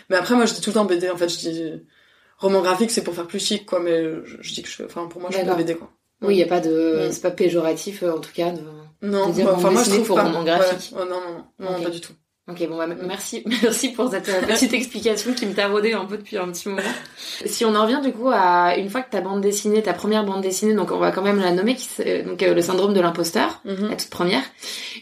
[0.08, 1.72] Mais après moi je dis tout le temps BD en fait je dis
[2.38, 5.20] roman graphique c'est pour faire plus chic quoi mais je, dis que je enfin pour
[5.20, 5.90] moi je fais BD quoi
[6.22, 8.62] oui, il y a pas de, c'est pas péjoratif en tout cas de.
[9.02, 10.24] Non, de dire enfin moi je trouve pour pas.
[10.24, 10.92] roman graphique.
[10.92, 11.20] non, non,
[11.58, 12.12] non, non, pas du tout.
[12.46, 16.18] Ok, bon, bah, merci, merci pour cette euh, petite explication qui me taraudait un peu
[16.18, 16.82] depuis un petit moment.
[17.46, 20.24] Si on en revient du coup à une fois que ta bande dessinée, ta première
[20.24, 21.88] bande dessinée, donc on va quand même la nommer, qui,
[22.22, 23.88] donc euh, le syndrome de l'imposteur, mhm.
[23.88, 24.42] la toute première.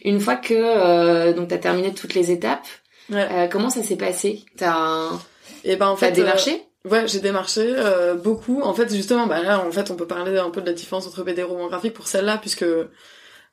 [0.04, 2.66] Une fois que euh, donc t'as terminé toutes les étapes,
[3.12, 4.44] euh, comment ça s'est passé?
[4.56, 5.20] T'as un...
[5.64, 7.74] Eh ben en fait, t'as démarché Ouais, j'ai démarché
[8.22, 8.60] beaucoup.
[8.62, 11.06] En fait, justement, bah là, en fait, on peut parler un peu de la différence
[11.06, 12.64] entre BD et roman graphique pour celle-là, puisque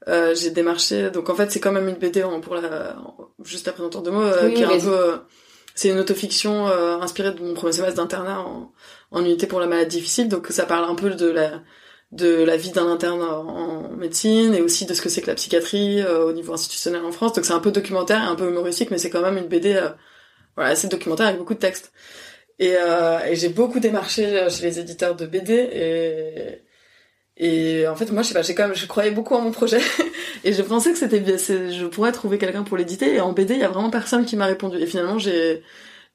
[0.08, 1.10] euh, j'ai démarché.
[1.12, 2.96] Donc en fait, c'est quand même une BD pour la
[3.44, 5.18] juste après un tour de mots euh, qui est un peu euh,
[5.76, 6.68] c'est une autofiction
[7.02, 8.74] inspirée de mon premier semestre d'internat en,
[9.12, 10.28] en unité pour la maladie difficile.
[10.28, 11.62] Donc ça parle un peu de la
[12.12, 15.36] de la vie d'un interne en médecine et aussi de ce que c'est que la
[15.36, 17.34] psychiatrie au niveau institutionnel en France.
[17.34, 19.80] Donc c'est un peu documentaire et un peu humoristique, mais c'est quand même une BD
[20.56, 21.94] voilà, assez documentaire avec beaucoup de textes.
[22.60, 26.62] Et, et j'ai beaucoup démarché chez les éditeurs de BD et
[27.39, 29.52] et en fait, moi, je sais pas, j'ai quand même, je croyais beaucoup en mon
[29.52, 29.80] projet
[30.43, 33.15] et je pensais que c'était bien, je pourrais trouver quelqu'un pour l'éditer.
[33.15, 34.78] Et en BD, il y a vraiment personne qui m'a répondu.
[34.78, 35.63] Et finalement, j'ai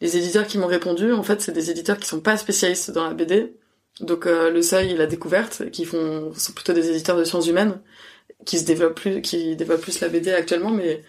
[0.02, 1.12] les éditeurs qui m'ont répondu.
[1.12, 3.54] En fait, c'est des éditeurs qui sont pas spécialistes dans la BD.
[4.00, 7.46] Donc euh, le Seuil et la Découverte, qui font, sont plutôt des éditeurs de sciences
[7.48, 7.80] humaines,
[8.44, 10.70] qui se développent plus, qui développent plus la BD actuellement.
[10.70, 11.00] Mais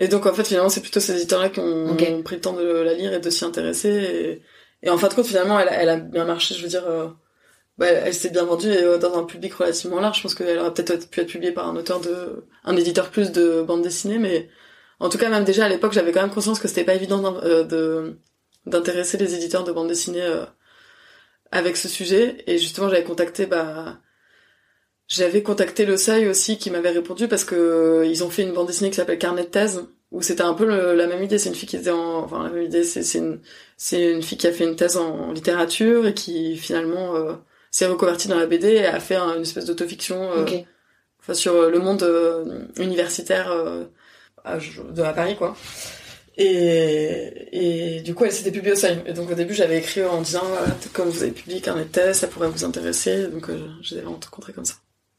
[0.00, 2.64] et donc en fait, finalement, c'est plutôt ces éditeurs-là qui ont, pris le temps de
[2.64, 3.88] la lire et de s'y intéresser.
[3.88, 4.42] Et,
[4.86, 6.54] et en fin de compte, finalement, elle, elle a bien marché.
[6.54, 6.86] Je veux dire.
[6.88, 7.08] Euh,
[7.78, 10.18] bah, elle s'est bien vendue euh, dans un public relativement large.
[10.18, 13.32] Je pense qu'elle aurait peut-être pu être publiée par un auteur de, un éditeur plus
[13.32, 14.48] de bande dessinée, mais
[15.00, 17.36] en tout cas, même déjà à l'époque, j'avais quand même conscience que c'était pas évident
[17.42, 18.18] euh, de,
[18.66, 20.46] d'intéresser les éditeurs de bande dessinée euh,
[21.50, 22.44] avec ce sujet.
[22.46, 23.98] Et justement, j'avais contacté, bah,
[25.08, 28.66] j'avais contacté le Seuil aussi qui m'avait répondu parce que ils ont fait une bande
[28.66, 30.64] dessinée qui s'appelle Carnet de thèse où c'était un peu
[30.94, 31.38] la même idée.
[31.38, 33.40] C'est une fille qui était en, enfin la même idée, c'est une
[33.92, 37.14] une fille qui a fait une thèse en littérature et qui finalement
[37.74, 40.44] s'est reconverti dans la BD et a fait une espèce d'autofiction euh,
[41.20, 45.56] enfin, sur euh, le monde euh, universitaire de à Paris quoi.
[46.36, 49.02] Et, et du coup, elle s'était publiée au seuil.
[49.06, 50.42] Et donc au début, j'avais écrit en disant,
[50.92, 53.26] comme vous avez publié Carnet de thèse, ça pourrait vous intéresser.
[53.28, 54.74] Donc euh, j'ai rencontré comme ça.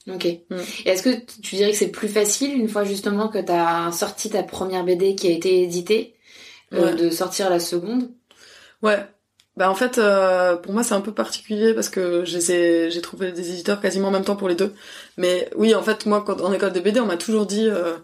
[0.07, 0.25] Ok.
[0.49, 0.57] Mm.
[0.85, 1.09] Et est-ce que
[1.41, 5.15] tu dirais que c'est plus facile une fois justement que t'as sorti ta première BD
[5.15, 6.15] qui a été éditée,
[6.71, 8.09] de sortir la seconde?
[8.81, 8.99] Ouais.
[9.57, 13.51] Bah en fait, euh, pour moi c'est un peu particulier parce que j'ai trouvé des
[13.51, 14.73] éditeurs quasiment en même temps pour les deux.
[15.17, 17.95] Mais oui, en fait, moi quand en école de BD, on m'a toujours dit euh,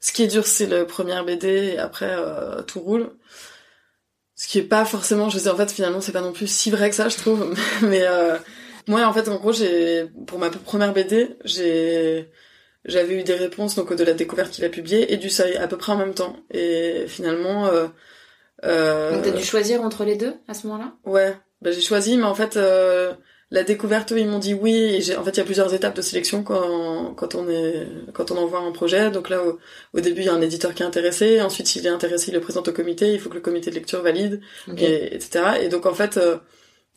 [0.00, 3.10] ce qui est dur c'est le premier BD et après euh, tout roule.
[4.36, 6.70] Ce qui est pas forcément, je sais en fait finalement c'est pas non plus si
[6.70, 7.52] vrai que ça je trouve.
[7.82, 8.04] Mais
[8.86, 12.28] moi en fait en gros j'ai pour ma première BD j'ai
[12.84, 15.68] j'avais eu des réponses donc de la découverte qu'il a publiée et du seuil à
[15.68, 16.36] peu près en même temps.
[16.50, 17.86] Et finalement, euh,
[18.64, 20.94] euh, donc t'as dû choisir entre les deux à ce moment-là?
[21.04, 23.12] Ouais, bah, j'ai choisi, mais en fait euh,
[23.52, 24.98] la découverte, eux, ils m'ont dit oui.
[25.10, 28.30] Et en fait, il y a plusieurs étapes de sélection quand, quand on est quand
[28.30, 29.10] on envoie un projet.
[29.10, 29.42] Donc là,
[29.92, 31.40] au, début, il y a un éditeur qui est intéressé.
[31.40, 33.12] Ensuite, s'il est intéressé, il le présente au comité.
[33.12, 34.40] Il faut que le comité de lecture valide,
[34.76, 35.60] et, etc.
[35.60, 36.38] Et donc en fait, euh,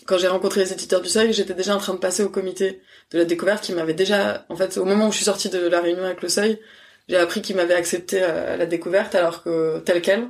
[0.06, 2.82] quand j'ai rencontré les éditeurs du Seuil, j'étais déjà en train de passer au comité
[3.12, 5.68] de la découverte qui m'avait déjà, en fait, au moment où je suis sortie de
[5.68, 6.60] la réunion avec le Seuil,
[7.08, 10.28] j'ai appris qu'ils m'avaient accepté à la découverte alors que tel quel.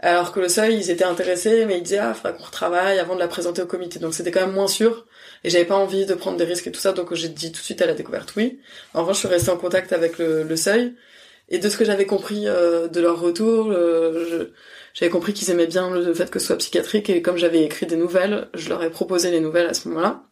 [0.00, 3.14] Alors que le Seuil, ils étaient intéressés, mais ils disaient ah, faudra qu'on retravaille avant
[3.14, 3.98] de la présenter au comité.
[3.98, 5.06] Donc c'était quand même moins sûr.
[5.44, 7.60] Et j'avais pas envie de prendre des risques et tout ça, donc j'ai dit tout
[7.60, 8.60] de suite à la découverte oui.
[8.94, 10.94] En revanche, je suis restée en contact avec le, le Seuil.
[11.50, 13.72] Et de ce que j'avais compris euh, de leur retour,
[14.98, 17.08] j'avais compris qu'ils aimaient bien le fait que ce soit psychiatrique.
[17.10, 20.24] Et comme j'avais écrit des nouvelles, je leur ai proposé les nouvelles à ce moment-là.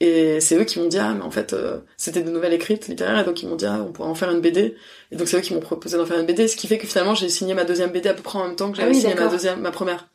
[0.00, 2.88] Et c'est eux qui m'ont dit ah mais en fait euh, c'était des nouvelles écrites
[2.88, 4.74] littéraires et donc ils m'ont dit ah on pourrait en faire une BD
[5.12, 6.86] et donc c'est eux qui m'ont proposé d'en faire une BD ce qui fait que
[6.86, 8.94] finalement j'ai signé ma deuxième BD à peu près en même temps que j'avais ah
[8.94, 10.08] signé ma deuxième ma première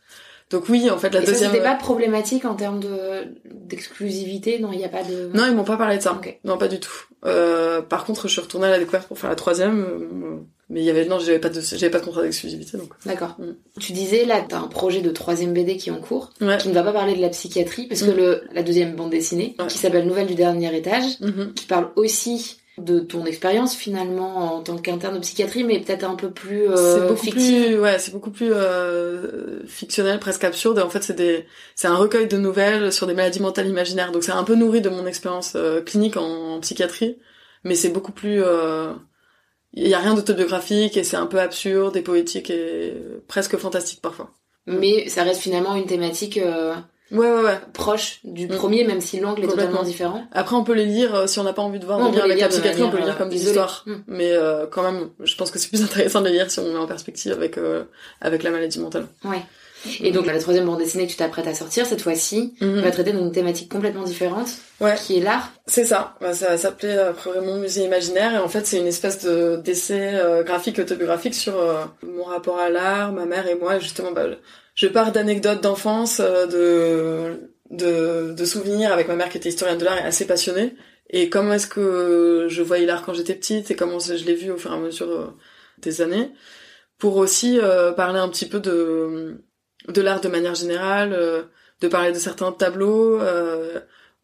[0.50, 1.52] donc oui, en fait, la deuxième.
[1.52, 5.30] C'était pas problématique en termes de d'exclusivité, non, il y a pas de.
[5.34, 6.20] Non, ils m'ont pas parlé de ça.
[6.44, 7.06] Non, pas du tout.
[7.26, 10.38] Euh, par contre, je suis retournée à la découverte pour faire la troisième, euh,
[10.70, 12.90] mais il y avait non, j'avais pas de j'avais pas de contrat d'exclusivité donc.
[13.06, 13.36] D'accord.
[13.40, 13.80] Mm.
[13.80, 16.74] Tu disais là, t'as un projet de troisième BD qui est en cours, qui ne
[16.74, 18.18] va pas parler de la psychiatrie, parce que mm.
[18.18, 21.54] le la deuxième bande dessinée, qui s'appelle Nouvelle du dernier étage, mm-hmm.
[21.54, 26.16] qui parle aussi de ton expérience finalement en tant qu'interne de psychiatrie, mais peut-être un
[26.16, 30.90] peu plus euh, c'est beaucoup plus ouais c'est beaucoup plus euh, fictionnel presque absurde en
[30.90, 34.32] fait c'est des c'est un recueil de nouvelles sur des maladies mentales imaginaires donc c'est
[34.32, 37.18] un peu nourri de mon expérience euh, clinique en, psychiatrie
[37.64, 38.94] mais c'est beaucoup plus euh,
[39.74, 42.94] il y a rien d'autobiographique et c'est un peu absurde et poétique et
[43.28, 44.32] presque fantastique parfois
[44.68, 46.76] mais ça reste finalement une thématique euh,
[47.12, 47.60] ouais, ouais, ouais.
[47.74, 48.56] proche du mm.
[48.56, 50.24] premier, même si l'angle est totalement différent.
[50.32, 52.40] Après, on peut les lire euh, si on n'a pas envie de voir lire avec
[52.40, 53.84] la psychiatrie, on peut les lire comme des histoires.
[53.86, 53.94] Mm.
[54.08, 56.72] Mais euh, quand même, je pense que c'est plus intéressant de les lire si on
[56.72, 57.84] met en perspective avec euh,
[58.22, 59.08] avec la maladie mentale.
[59.24, 59.42] Ouais.
[60.02, 62.82] Et donc la troisième bande dessinée que tu t'apprêtes à sortir cette fois-ci mm-hmm.
[62.82, 64.50] va traiter d'une thématique complètement différente,
[64.82, 64.96] ouais.
[64.96, 65.52] qui est l'art.
[65.68, 66.16] C'est ça.
[66.22, 70.80] Bah, ça s'appelait vraiment musée imaginaire et en fait c'est une espèce de d'essai graphique
[70.80, 71.54] autobiographique sur
[72.04, 73.80] mon rapport à l'art, ma mère et moi.
[73.80, 74.26] justement, bah,
[74.80, 79.78] je pars d'anecdotes d'enfance, euh, de, de, de souvenirs avec ma mère qui était historienne
[79.78, 80.74] de l'art et assez passionnée.
[81.10, 84.52] Et comment est-ce que je voyais l'art quand j'étais petite et comment je l'ai vu
[84.52, 85.28] au fur et à mesure euh,
[85.80, 86.32] des années.
[86.98, 89.44] Pour aussi euh, parler un petit peu de,
[89.88, 91.18] de l'art de manière générale,
[91.82, 93.20] de parler de certains tableaux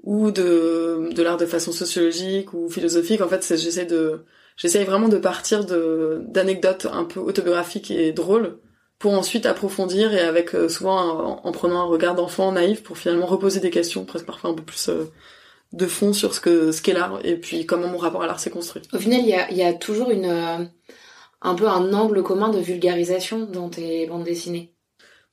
[0.03, 3.21] ou de, de l'art de façon sociologique ou philosophique.
[3.21, 4.23] En fait, j'essaie de
[4.57, 8.59] j'essaie vraiment de partir de d'anecdotes un peu autobiographiques et drôles
[8.99, 13.25] pour ensuite approfondir et avec euh, souvent en, prenant un regard d'enfant naïf pour finalement
[13.25, 15.11] reposer des questions presque parfois un peu plus euh,
[15.73, 18.39] de fond sur ce que ce qu'est l'art et puis comment mon rapport à l'art
[18.39, 18.83] s'est construit.
[18.93, 20.63] Au final, il y a, y a toujours une euh,
[21.41, 24.74] un peu un angle commun de vulgarisation dans tes bandes dessinées.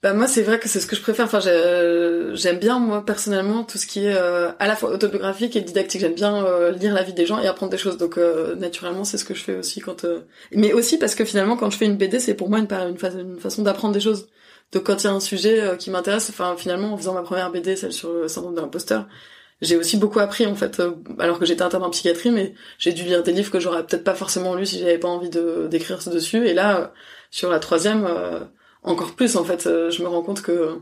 [0.02, 1.26] Bah moi c'est vrai que c'est ce que je préfère.
[1.26, 5.60] Enfin j'aime bien moi personnellement tout ce qui est euh, à la fois autobiographique et
[5.60, 6.00] didactique.
[6.00, 7.98] J'aime bien euh, lire la vie des gens et apprendre des choses.
[7.98, 10.04] Donc euh, naturellement c'est ce que je fais aussi quand.
[10.52, 13.38] Mais aussi parce que finalement quand je fais une BD c'est pour moi une, une,
[13.38, 14.28] façon d'apprendre des choses.
[14.72, 17.52] Donc quand il y a un sujet qui m'intéresse, enfin finalement en faisant ma première
[17.52, 19.06] BD celle sur le syndrome de l'imposteur,
[19.60, 20.82] j'ai aussi beaucoup appris en fait
[21.20, 24.04] alors que j'étais interne en psychiatrie mais j'ai dû lire des livres que j'aurais peut-être
[24.04, 26.92] pas forcément lu si j'avais pas envie de d'écrire dessus et là
[27.30, 28.08] sur la troisième
[28.82, 29.66] encore plus en fait.
[29.66, 30.78] Euh, je me rends compte que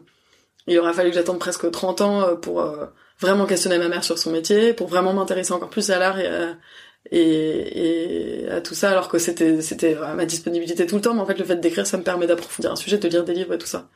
[0.66, 2.86] il aura fallu que j'attende presque 30 ans euh, pour euh,
[3.18, 6.26] vraiment questionner ma mère sur son métier, pour vraiment m'intéresser encore plus à l'art et
[6.26, 6.56] à,
[7.10, 11.14] et, à tout ça, alors que c'était c'était ma disponibilité tout le temps.
[11.14, 13.34] Mais en fait, le fait d'écrire, ça me permet d'approfondir un sujet, de lire des
[13.34, 13.88] livres et tout ça.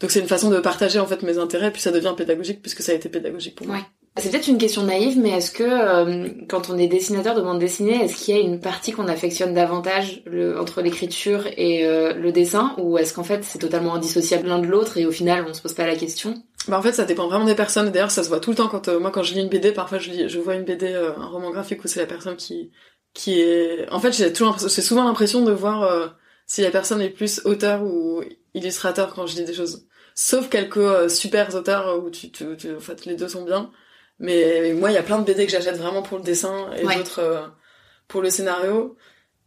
[0.00, 2.82] Donc c'est une façon de partager en fait mes intérêts, puis ça devient pédagogique puisque
[2.82, 3.78] ça a été pédagogique pour moi.
[4.18, 7.58] C'est peut-être une question naïve, mais est-ce que euh, quand on est dessinateur de bande
[7.58, 10.22] dessinée, est-ce qu'il y a une partie qu'on affectionne davantage
[10.58, 14.66] entre l'écriture et euh, le dessin, ou est-ce qu'en fait c'est totalement indissociable l'un de
[14.66, 16.34] l'autre et au final on se pose pas la question?
[16.68, 17.90] Bah en fait ça dépend vraiment des personnes.
[17.90, 19.72] D'ailleurs ça se voit tout le temps quand euh, moi quand je lis une BD,
[19.72, 22.70] parfois je lis, je vois une BD, un roman graphique où c'est la personne qui
[23.14, 23.90] qui est.
[23.90, 26.14] En fait j'ai toujours j'ai souvent l'impression de voir
[26.46, 28.22] si la personne est plus auteur ou
[28.52, 29.86] illustrateur quand je lis des choses.
[30.14, 33.70] Sauf quelques super auteurs où tu, tu, tu, en fait les deux sont bien.
[34.18, 36.82] Mais moi, il y a plein de BD que j'achète vraiment pour le dessin et
[36.82, 37.46] d'autres euh,
[38.08, 38.96] pour le scénario.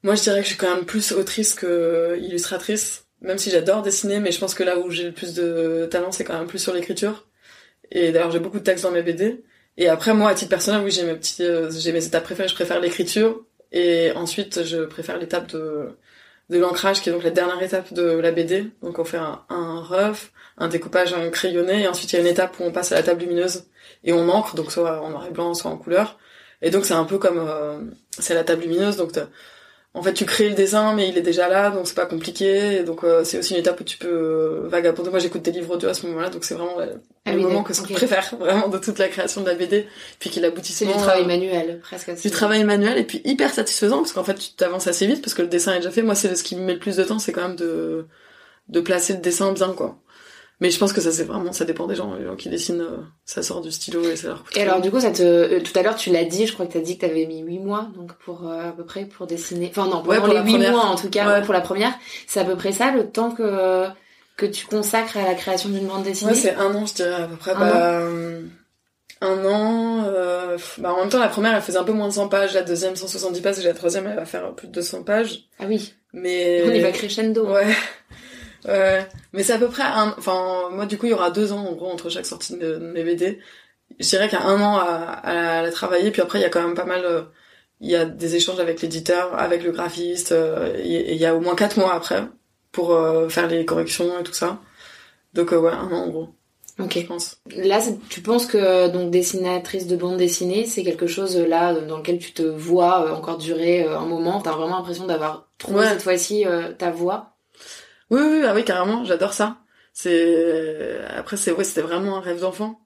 [0.04, 3.82] Moi, je dirais que je suis quand même plus autrice que illustratrice, même si j'adore
[3.82, 6.47] dessiner, mais je pense que là où j'ai le plus de talent, c'est quand même
[6.47, 7.28] plus sur l'écriture.
[7.91, 9.43] Et d'ailleurs, j'ai beaucoup de textes dans mes BD.
[9.78, 12.47] Et après, moi, à titre personnel, oui, j'ai mes petits, euh, j'ai mes étapes préférées.
[12.47, 13.45] Je préfère l'écriture.
[13.71, 15.97] Et ensuite, je préfère l'étape de,
[16.49, 18.67] de l'ancrage, qui est donc la dernière étape de la BD.
[18.82, 22.21] Donc, on fait un, un rough, un découpage un crayonné, et ensuite, il y a
[22.21, 23.65] une étape où on passe à la table lumineuse
[24.06, 26.18] et on encre, donc soit en noir et blanc, soit en couleur.
[26.62, 27.80] Et donc c'est un peu comme euh,
[28.18, 29.12] c'est la table lumineuse, donc
[29.94, 32.78] en fait tu crées le dessin mais il est déjà là, donc c'est pas compliqué.
[32.78, 35.10] Et donc euh, c'est aussi une étape où tu peux euh, vagabonder.
[35.10, 36.78] Moi j'écoute des livres audio à ce moment-là, donc c'est vraiment
[37.26, 39.88] Ah le moment que je préfère vraiment de toute la création de la BD,
[40.20, 42.22] puis qu'il aboutisse C'est du travail manuel, presque.
[42.22, 45.34] du travail manuel et puis hyper satisfaisant parce qu'en fait tu t'avances assez vite parce
[45.34, 46.04] que le dessin est déjà fait.
[46.04, 48.06] Moi c'est ce qui me met le plus de temps, c'est quand même de
[48.70, 49.98] de placer le dessin bien quoi.
[50.62, 52.82] Mais je pense que ça c'est vraiment ça dépend des gens, les gens qui dessinent
[52.82, 55.22] euh, ça sort du stylo et ça leur coûte Et alors du coup, ça te,
[55.22, 57.41] euh, tout à l'heure tu l'as dit, je crois que t'as dit que t'avais mis
[57.41, 59.68] 8 mois donc pour euh, à peu près pour dessiner.
[59.70, 60.72] Enfin non, pendant pour les la 8 première.
[60.72, 61.41] mois en tout cas Ouais.
[61.44, 61.94] pour la première,
[62.28, 63.88] c'est à peu près ça le temps que
[64.38, 66.32] que tu consacres à la création d'une bande dessinée?
[66.32, 67.52] Ouais, c'est un an, je dirais, à peu près.
[67.52, 68.41] Un bah, euh,
[69.22, 70.04] un an.
[70.08, 72.54] euh, bah, en même temps, la première, elle faisait un peu moins de 100 pages,
[72.54, 75.46] la deuxième, 170 pages, et la troisième, elle va faire plus de 200 pages.
[75.60, 76.63] Ah oui, Mais.
[76.68, 77.46] on y va crescendo.
[77.50, 77.74] Ouais.
[78.67, 79.08] Ouais.
[79.34, 80.15] Mais c'est à peu près un.
[80.17, 82.75] Enfin, moi, du coup, il y aura deux ans, en gros, entre chaque sortie de,
[82.75, 83.39] de mes BD.
[83.99, 84.86] Je dirais qu'il y a un an à,
[85.60, 87.06] à la travailler, puis après, il y a quand même pas mal.
[87.06, 87.23] euh,
[87.82, 91.36] Il y a des échanges avec l'éditeur, avec le graphiste, euh, et il y a
[91.36, 92.23] au moins quatre mois après
[92.71, 94.60] pour euh, faire les corrections et tout ça.
[95.34, 96.30] Donc, ouais, un an, en gros,
[96.80, 96.97] Ok.
[97.01, 97.38] je pense.
[97.56, 102.19] Là, tu penses que donc dessinatrice de bande dessinée, c'est quelque chose là dans lequel
[102.19, 104.41] tu te vois encore durer un moment?
[104.41, 105.89] T'as vraiment l'impression d'avoir trouvé Ouais.
[105.89, 106.45] cette fois-ci
[106.80, 107.35] ta voix?
[108.15, 109.58] Oui, oui, ah oui, carrément, j'adore ça.
[109.93, 112.80] C'est après c'est ouais, c'était vraiment un rêve d'enfant.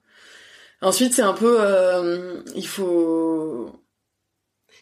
[0.82, 3.70] Ensuite, c'est un peu euh, il faut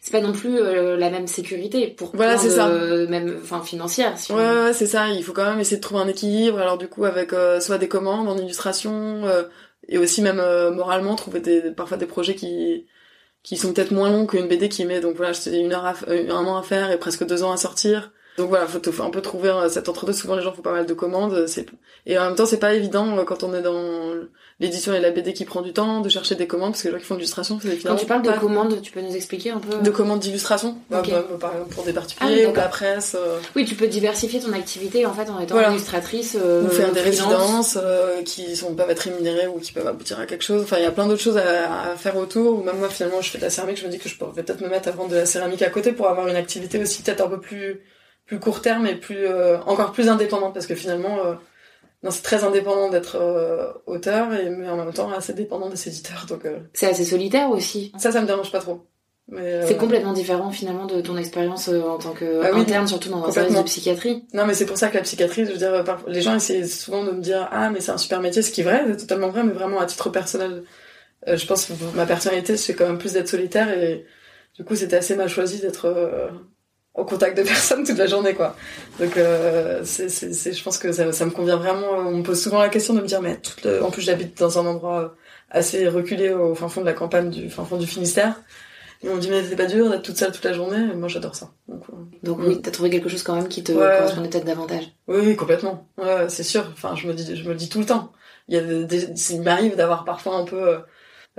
[0.01, 2.69] C'est pas non plus euh, la même sécurité pour Voilà, c'est ça.
[2.69, 4.17] même enfin financière.
[4.17, 6.59] Si on- Ouais, ouais, c'est ça, il faut quand même essayer de trouver un équilibre
[6.59, 9.43] alors du coup avec euh, soit des commandes en illustration euh,
[9.87, 12.85] et aussi même euh, moralement trouver des parfois des projets qui
[13.43, 15.73] qui sont peut-être moins longs qu'une BD qui met donc voilà, je te dis une
[15.73, 18.11] heure à un an à faire et presque deux ans à sortir.
[18.39, 20.13] Donc voilà, faut, faut un peu trouver euh, cet entre-deux.
[20.13, 21.45] Souvent, les gens font pas mal de commandes.
[21.47, 21.65] C'est
[22.05, 24.13] et en même temps, c'est pas évident euh, quand on est dans
[24.61, 26.93] l'édition et la BD qui prend du temps de chercher des commandes parce que les
[26.93, 29.15] gens qui font de l'illustration, c'est Quand finalement tu parles de commandes, tu peux nous
[29.15, 29.77] expliquer un peu?
[29.77, 30.77] De commandes d'illustration.
[30.89, 33.15] Bah, bah, par exemple pour des Ah particuliers oui, ou la presse.
[33.19, 35.69] euh, Oui, tu peux diversifier ton activité en fait en étant Voilà.
[35.71, 39.87] illustratrice euh, ou faire des résidences euh, qui sont peuvent être rémunérées ou qui peuvent
[39.87, 40.63] aboutir à quelque chose.
[40.63, 42.59] Enfin, il y a plein d'autres choses à, à faire autour.
[42.59, 43.77] Ou même moi, finalement, je fais de la céramique.
[43.77, 45.69] Je me dis que je pourrais peut-être me mettre à vendre de la céramique à
[45.69, 47.81] côté pour avoir une activité aussi peut-être un peu plus
[48.29, 51.33] plus court terme et plus euh, encore plus indépendante parce que finalement, euh,
[52.03, 55.87] non, c'est très indépendant d'être euh, auteur et mais en même temps assez dépendant des
[55.87, 56.27] éditeurs.
[56.29, 57.91] Donc euh, C'est assez solitaire aussi.
[57.97, 58.85] ça, ça me dérange pas trop.
[59.33, 62.87] Euh, C'est complètement différent finalement de ton expérience euh, en tant que Ah oui, interne,
[62.87, 64.25] surtout dans un service de psychiatrie.
[64.33, 67.03] Non, mais c'est pour ça que la psychiatrie, je veux dire, les gens essaient souvent
[67.03, 69.29] de me dire ah mais c'est un super métier, ce qui est vrai, c'est totalement
[69.29, 70.63] vrai, mais vraiment à titre personnel,
[71.27, 74.05] euh, je pense que ma personnalité, c'est quand même plus d'être solitaire et
[74.55, 76.27] du coup c'était assez mal choisi d'être euh,
[76.99, 78.55] au contact de personnes toute la journée quoi.
[78.99, 81.87] Donc euh, c'est, c'est, c'est- je pense que ça, ça me convient vraiment.
[81.97, 84.37] On me pose souvent la question de me dire mais toute le- en plus j'habite
[84.37, 85.15] dans un endroit
[85.49, 88.35] assez reculé au fin fond de la campagne du fin fond du Finistère.
[89.01, 90.89] Et on me dit mais c'est pas dur d'être toute seule toute la journée.
[90.91, 91.51] Et moi j'adore ça.
[91.69, 92.45] Donc, euh, Donc Mm.
[92.47, 93.95] oui, t'as trouvé quelque chose quand même qui te Ouais.
[93.97, 94.83] correspondait peut-être davantage.
[95.07, 95.87] Oui, oui, complètement.
[95.97, 96.65] Ouais, c'est sûr.
[96.73, 98.11] Enfin, je me dis, je me le dis tout le temps.
[98.49, 100.79] Il y a des, des- il m'arrive d'avoir parfois un peu, euh,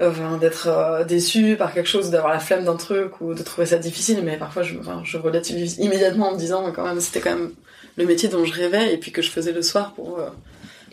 [0.00, 3.66] enfin, d'être euh, déçu par quelque chose, d'avoir la flemme d'un truc ou de trouver
[3.66, 4.20] ça difficile.
[4.24, 7.52] Mais parfois, je, enfin, je relativise immédiatement en me disant, quand même, c'était quand même
[7.96, 10.18] le métier dont je rêvais et puis que je faisais le soir pour.
[10.18, 10.28] euh,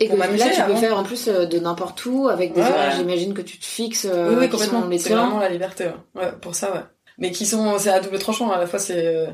[0.00, 2.60] Et que Pour là, tu peux faire en plus euh, de n'importe où avec des
[2.60, 2.68] Ouais.
[2.68, 4.88] horaires, j'imagine que tu te fixes oui, oui, complètement.
[4.98, 5.84] C'est vraiment la liberté.
[6.14, 6.22] Ouais.
[6.24, 6.82] Ouais, pour ça, ouais.
[7.18, 8.50] Mais qui sont, c'est à double tranchant.
[8.50, 9.26] À la fois, c'est,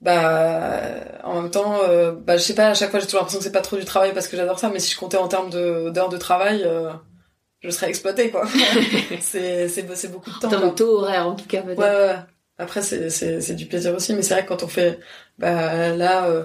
[0.00, 0.82] bah,
[1.24, 1.76] en même temps,
[2.26, 2.68] bah, je sais pas.
[2.68, 4.58] À chaque fois, j'ai toujours l'impression que c'est pas trop du travail parce que j'adore
[4.58, 4.68] ça.
[4.70, 6.90] Mais si je comptais en termes de d'heures de travail, euh,
[7.66, 8.46] je serais exploitée, quoi.
[9.20, 10.48] c'est, c'est, c'est beaucoup de temps.
[10.48, 10.58] Quoi.
[10.58, 11.78] de taux horaire en tout cas peut-être.
[11.78, 12.16] Ouais, ouais.
[12.58, 14.14] Après, c'est, c'est, c'est du plaisir aussi.
[14.14, 14.98] Mais c'est vrai que quand on fait,
[15.38, 16.44] bah, là, euh,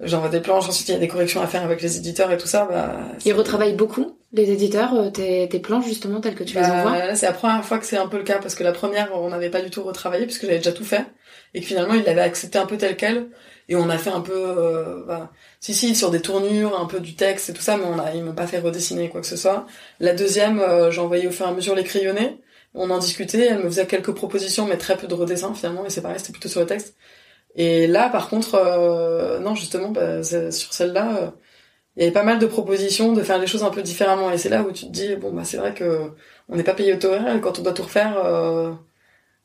[0.00, 0.68] j'envoie des planches.
[0.68, 2.68] Ensuite, il y a des corrections à faire avec les éditeurs et tout ça.
[2.70, 6.60] Bah, Ils retravaillent beaucoup, les éditeurs, euh, tes, tes planches justement telles que tu les
[6.60, 6.98] Bah, envoies.
[7.06, 9.08] là, c'est la première fois que c'est un peu le cas parce que la première,
[9.14, 11.06] on n'avait pas du tout retravaillé puisque j'avais déjà tout fait
[11.54, 13.28] et que finalement, il l'avait accepté un peu tel quel
[13.70, 15.30] et on a fait un peu, euh, bah,
[15.60, 18.14] si si, sur des tournures, un peu du texte et tout ça, mais on a,
[18.14, 19.66] ils m'ont pas fait redessiner quoi que ce soit.
[20.00, 22.40] La deuxième, euh, envoyé au fur et à mesure les crayonnés.
[22.74, 25.90] On en discutait, elle me faisait quelques propositions, mais très peu de redessins finalement, et
[25.90, 26.96] c'est pareil, c'était plutôt sur le texte.
[27.56, 31.30] Et là, par contre, euh, non, justement, bah, sur celle-là, euh,
[31.96, 34.38] il y avait pas mal de propositions de faire les choses un peu différemment, et
[34.38, 36.12] c'est là où tu te dis, bon, bah, c'est vrai que
[36.48, 38.72] on n'est pas payé au horaire, quand on doit tout refaire, euh,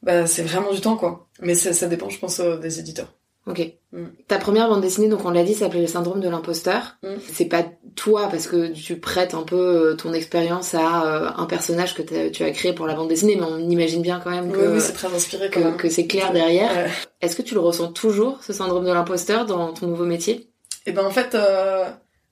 [0.03, 1.27] bah, c'est vraiment du temps, quoi.
[1.41, 3.13] Mais ça, ça dépend, je pense, euh, des éditeurs.
[3.47, 3.62] Ok.
[3.91, 4.05] Mm.
[4.27, 6.97] Ta première bande dessinée, donc on l'a dit, s'appelait le syndrome de l'imposteur.
[7.03, 7.08] Mm.
[7.31, 7.63] C'est pas
[7.95, 12.01] toi parce que tu prêtes un peu euh, ton expérience à euh, un personnage que
[12.29, 14.67] tu as créé pour la bande dessinée, mais on imagine bien quand même que, Oui,
[14.73, 15.77] oui, c'est très inspiré quand que, même.
[15.77, 16.71] que c'est clair derrière.
[16.71, 16.89] Ouais.
[17.21, 20.49] Est-ce que tu le ressens toujours, ce syndrome de l'imposteur, dans ton nouveau métier?
[20.88, 21.86] Et ben en fait, euh,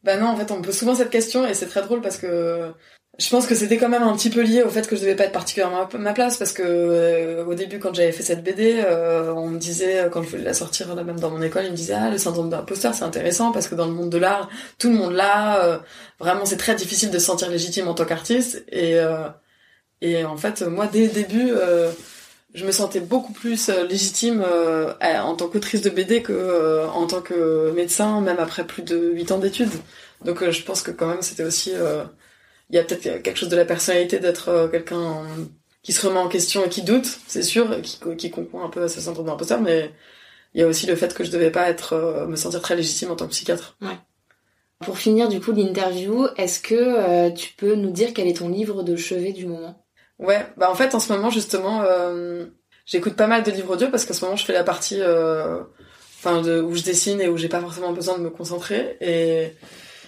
[0.04, 2.18] bah non, en fait, on me pose souvent cette question et c'est très drôle parce
[2.18, 2.72] que
[3.20, 5.16] je pense que c'était quand même un petit peu lié au fait que je devais
[5.16, 8.44] pas être particulièrement à ma place parce que euh, au début quand j'avais fait cette
[8.44, 11.66] BD, euh, on me disait quand je voulais la sortir là même dans mon école,
[11.66, 14.18] ils me disaient ah le syndrome d'imposteur c'est intéressant parce que dans le monde de
[14.18, 14.50] l'art
[14.80, 15.78] tout le monde l'a, euh,
[16.20, 18.98] vraiment c'est très difficile de se sentir légitime en tant qu'artiste et
[20.02, 21.52] et en fait moi dès le début
[22.56, 24.44] je me sentais beaucoup plus légitime
[25.02, 29.32] en tant qu'autrice de BD que en tant que médecin même après plus de 8
[29.34, 29.72] ans d'études.
[30.26, 31.74] Donc je pense que quand même c'était aussi
[32.74, 35.22] il y a peut-être quelque chose de la personnalité d'être euh, quelqu'un
[35.84, 38.88] qui se remet en question et qui doute, c'est sûr, qui, qui comprend un peu
[38.88, 39.92] ce syndrome d'imposteur, mais
[40.56, 42.76] il y a aussi le fait que je devais pas être euh, me sentir très
[42.76, 43.78] légitime en tant que psychiatre.
[43.80, 43.96] Ouais.
[44.80, 48.50] Pour finir du coup l'interview, est-ce que euh, tu peux nous dire quel est ton
[48.50, 49.86] livre de chevet du moment?
[50.18, 51.84] Ouais, bah en fait en ce moment justement,
[52.86, 55.02] j'écoute pas mal de livres audio parce qu'en ce moment je fais la partie,
[56.20, 59.54] enfin où je dessine et où j'ai pas forcément besoin de me concentrer et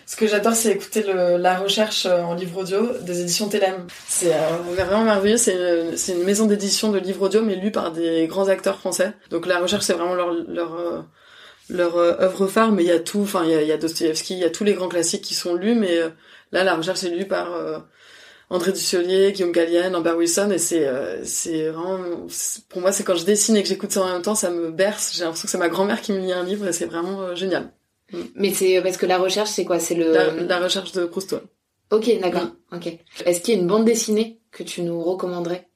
[0.05, 3.87] ce que j'adore, c'est écouter le, la recherche euh, en livre audio des éditions Telem.
[4.07, 5.37] C'est euh, vraiment merveilleux.
[5.37, 8.77] C'est une, c'est une maison d'édition de livres audio, mais lu par des grands acteurs
[8.77, 9.13] français.
[9.31, 11.01] Donc la recherche, c'est vraiment leur leur euh,
[11.69, 12.71] leur œuvre phare.
[12.71, 13.21] Mais il y a tout.
[13.21, 15.33] Enfin, il y a, y a Dostoevsky, il y a tous les grands classiques qui
[15.33, 15.73] sont lus.
[15.73, 15.99] Mais
[16.51, 17.49] là, la recherche est lue par
[18.51, 20.87] André Dussolier, Guillaume Gallienne, Amber Wilson, et c'est
[21.23, 22.27] c'est vraiment
[22.69, 24.69] pour moi, c'est quand je dessine et que j'écoute ça en même temps, ça me
[24.69, 25.13] berce.
[25.15, 27.71] J'ai l'impression que c'est ma grand-mère qui me lit un livre et c'est vraiment génial.
[28.35, 29.79] Mais c'est parce que la recherche, c'est quoi?
[29.79, 30.13] C'est le
[30.47, 31.35] la, recherche de Proust.
[31.91, 32.47] Ok, d'accord.
[32.71, 32.87] Ok.
[33.25, 35.67] Est-ce qu'il y a une bande dessinée que tu nous recommanderais?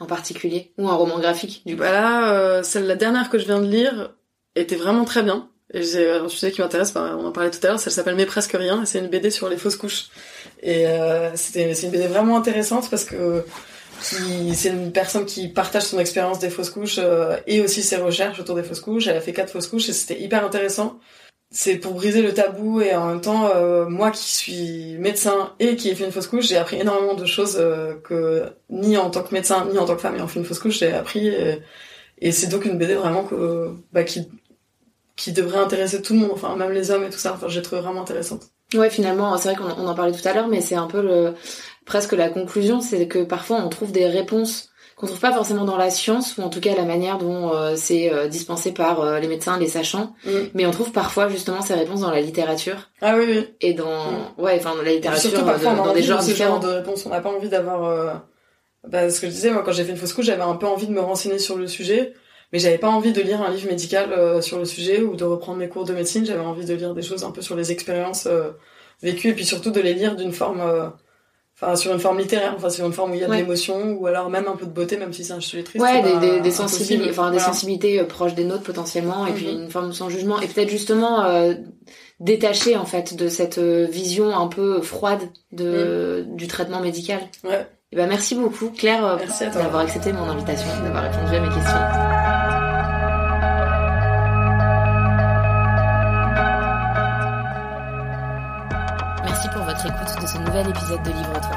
[0.00, 0.72] En particulier?
[0.78, 1.82] Ou un roman graphique du coup?
[1.82, 4.14] Voilà, euh, celle la dernière que je viens de lire
[4.54, 5.50] était vraiment très bien.
[5.74, 8.24] Et j'ai un sujet qui m'intéresse, on en parlait tout à l'heure, ça s'appelle Mais
[8.24, 10.06] presque rien, c'est une BD sur les fausses couches.
[10.62, 13.44] Et euh, c'était c'est une BD vraiment intéressante parce que
[14.00, 18.40] c'est une personne qui partage son expérience des fausses couches euh, et aussi ses recherches
[18.40, 19.08] autour des fausses couches.
[19.08, 20.98] Elle a fait quatre fausses couches et c'était hyper intéressant
[21.50, 25.76] c'est pour briser le tabou et en même temps euh, moi qui suis médecin et
[25.76, 29.10] qui ai fait une fausse couche j'ai appris énormément de choses euh, que ni en
[29.10, 31.28] tant que médecin ni en tant que femme ayant fait une fausse couche j'ai appris
[32.20, 34.28] et, c'est donc une BD vraiment que bah, qui
[35.18, 37.32] qui devrait intéresser tout le monde enfin même les hommes et tout ça.
[37.34, 38.46] Enfin j'ai trouvé vraiment intéressante.
[38.74, 41.34] Ouais finalement c'est vrai qu'on en parlait tout à l'heure mais c'est un peu le
[41.86, 45.76] presque la conclusion c'est que parfois on trouve des réponses qu'on trouve pas forcément dans
[45.76, 49.20] la science ou en tout cas la manière dont euh, c'est euh, dispensé par euh,
[49.20, 50.30] les médecins, les sachants, mm.
[50.54, 52.90] mais on trouce parfois justement ces réponses dans la littérature.
[53.00, 53.46] Ah oui oui.
[53.60, 54.42] Et dans mm.
[54.42, 57.20] ouais, enfin dans la littérature Surtout parfois, dans des genres différents de réponses, on n'a
[57.20, 58.22] pas envie d'avoir
[58.88, 60.66] bah, ce que je disais moi quand j'ai fait une fausse couche, j'avais un peu
[60.66, 62.14] envie de me renseigner sur le sujet,
[62.52, 65.58] mais j'avais pas envie de lire un livre médical sur le sujet ou de reprendre
[65.58, 68.26] mes cours de médecine, j'avais envie de lire des choses un peu sur les expériences
[69.00, 70.92] vécues et puis surtout de les lire d'une forme
[71.60, 73.96] enfin sur une forme littéraire enfin sur une forme où il y a de l'émotion
[73.98, 76.16] ou alors même un peu de beauté même si c'est un sujet triste ouais des,
[76.18, 79.64] des, des sensibilités enfin des sensibilités euh, proches des nôtres potentiellement et puis mhm.
[79.64, 80.40] une forme sans jugement.
[80.40, 81.54] Et peut-être justement euh,
[82.20, 86.36] détaché en fait de cette euh, vision un peu froide de mhm.
[86.36, 87.20] du traitement médical.
[87.44, 87.66] Ouais.
[87.92, 89.16] Et ben merci beaucoup Claire euh,
[89.54, 92.07] d'avoir accepté mon invitation d'avoir répondu à mes questions
[100.58, 101.56] nouvel épisode de Livre-toi.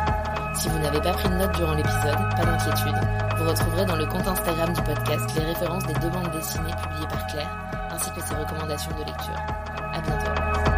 [0.56, 2.96] Si vous n'avez pas pris de notes durant l'épisode, pas d'inquiétude.
[3.38, 7.08] Vous retrouverez dans le compte Instagram du podcast les références des deux bandes dessinées publiées
[7.08, 7.50] par Claire,
[7.92, 9.40] ainsi que ses recommandations de lecture.
[9.94, 10.71] À bientôt.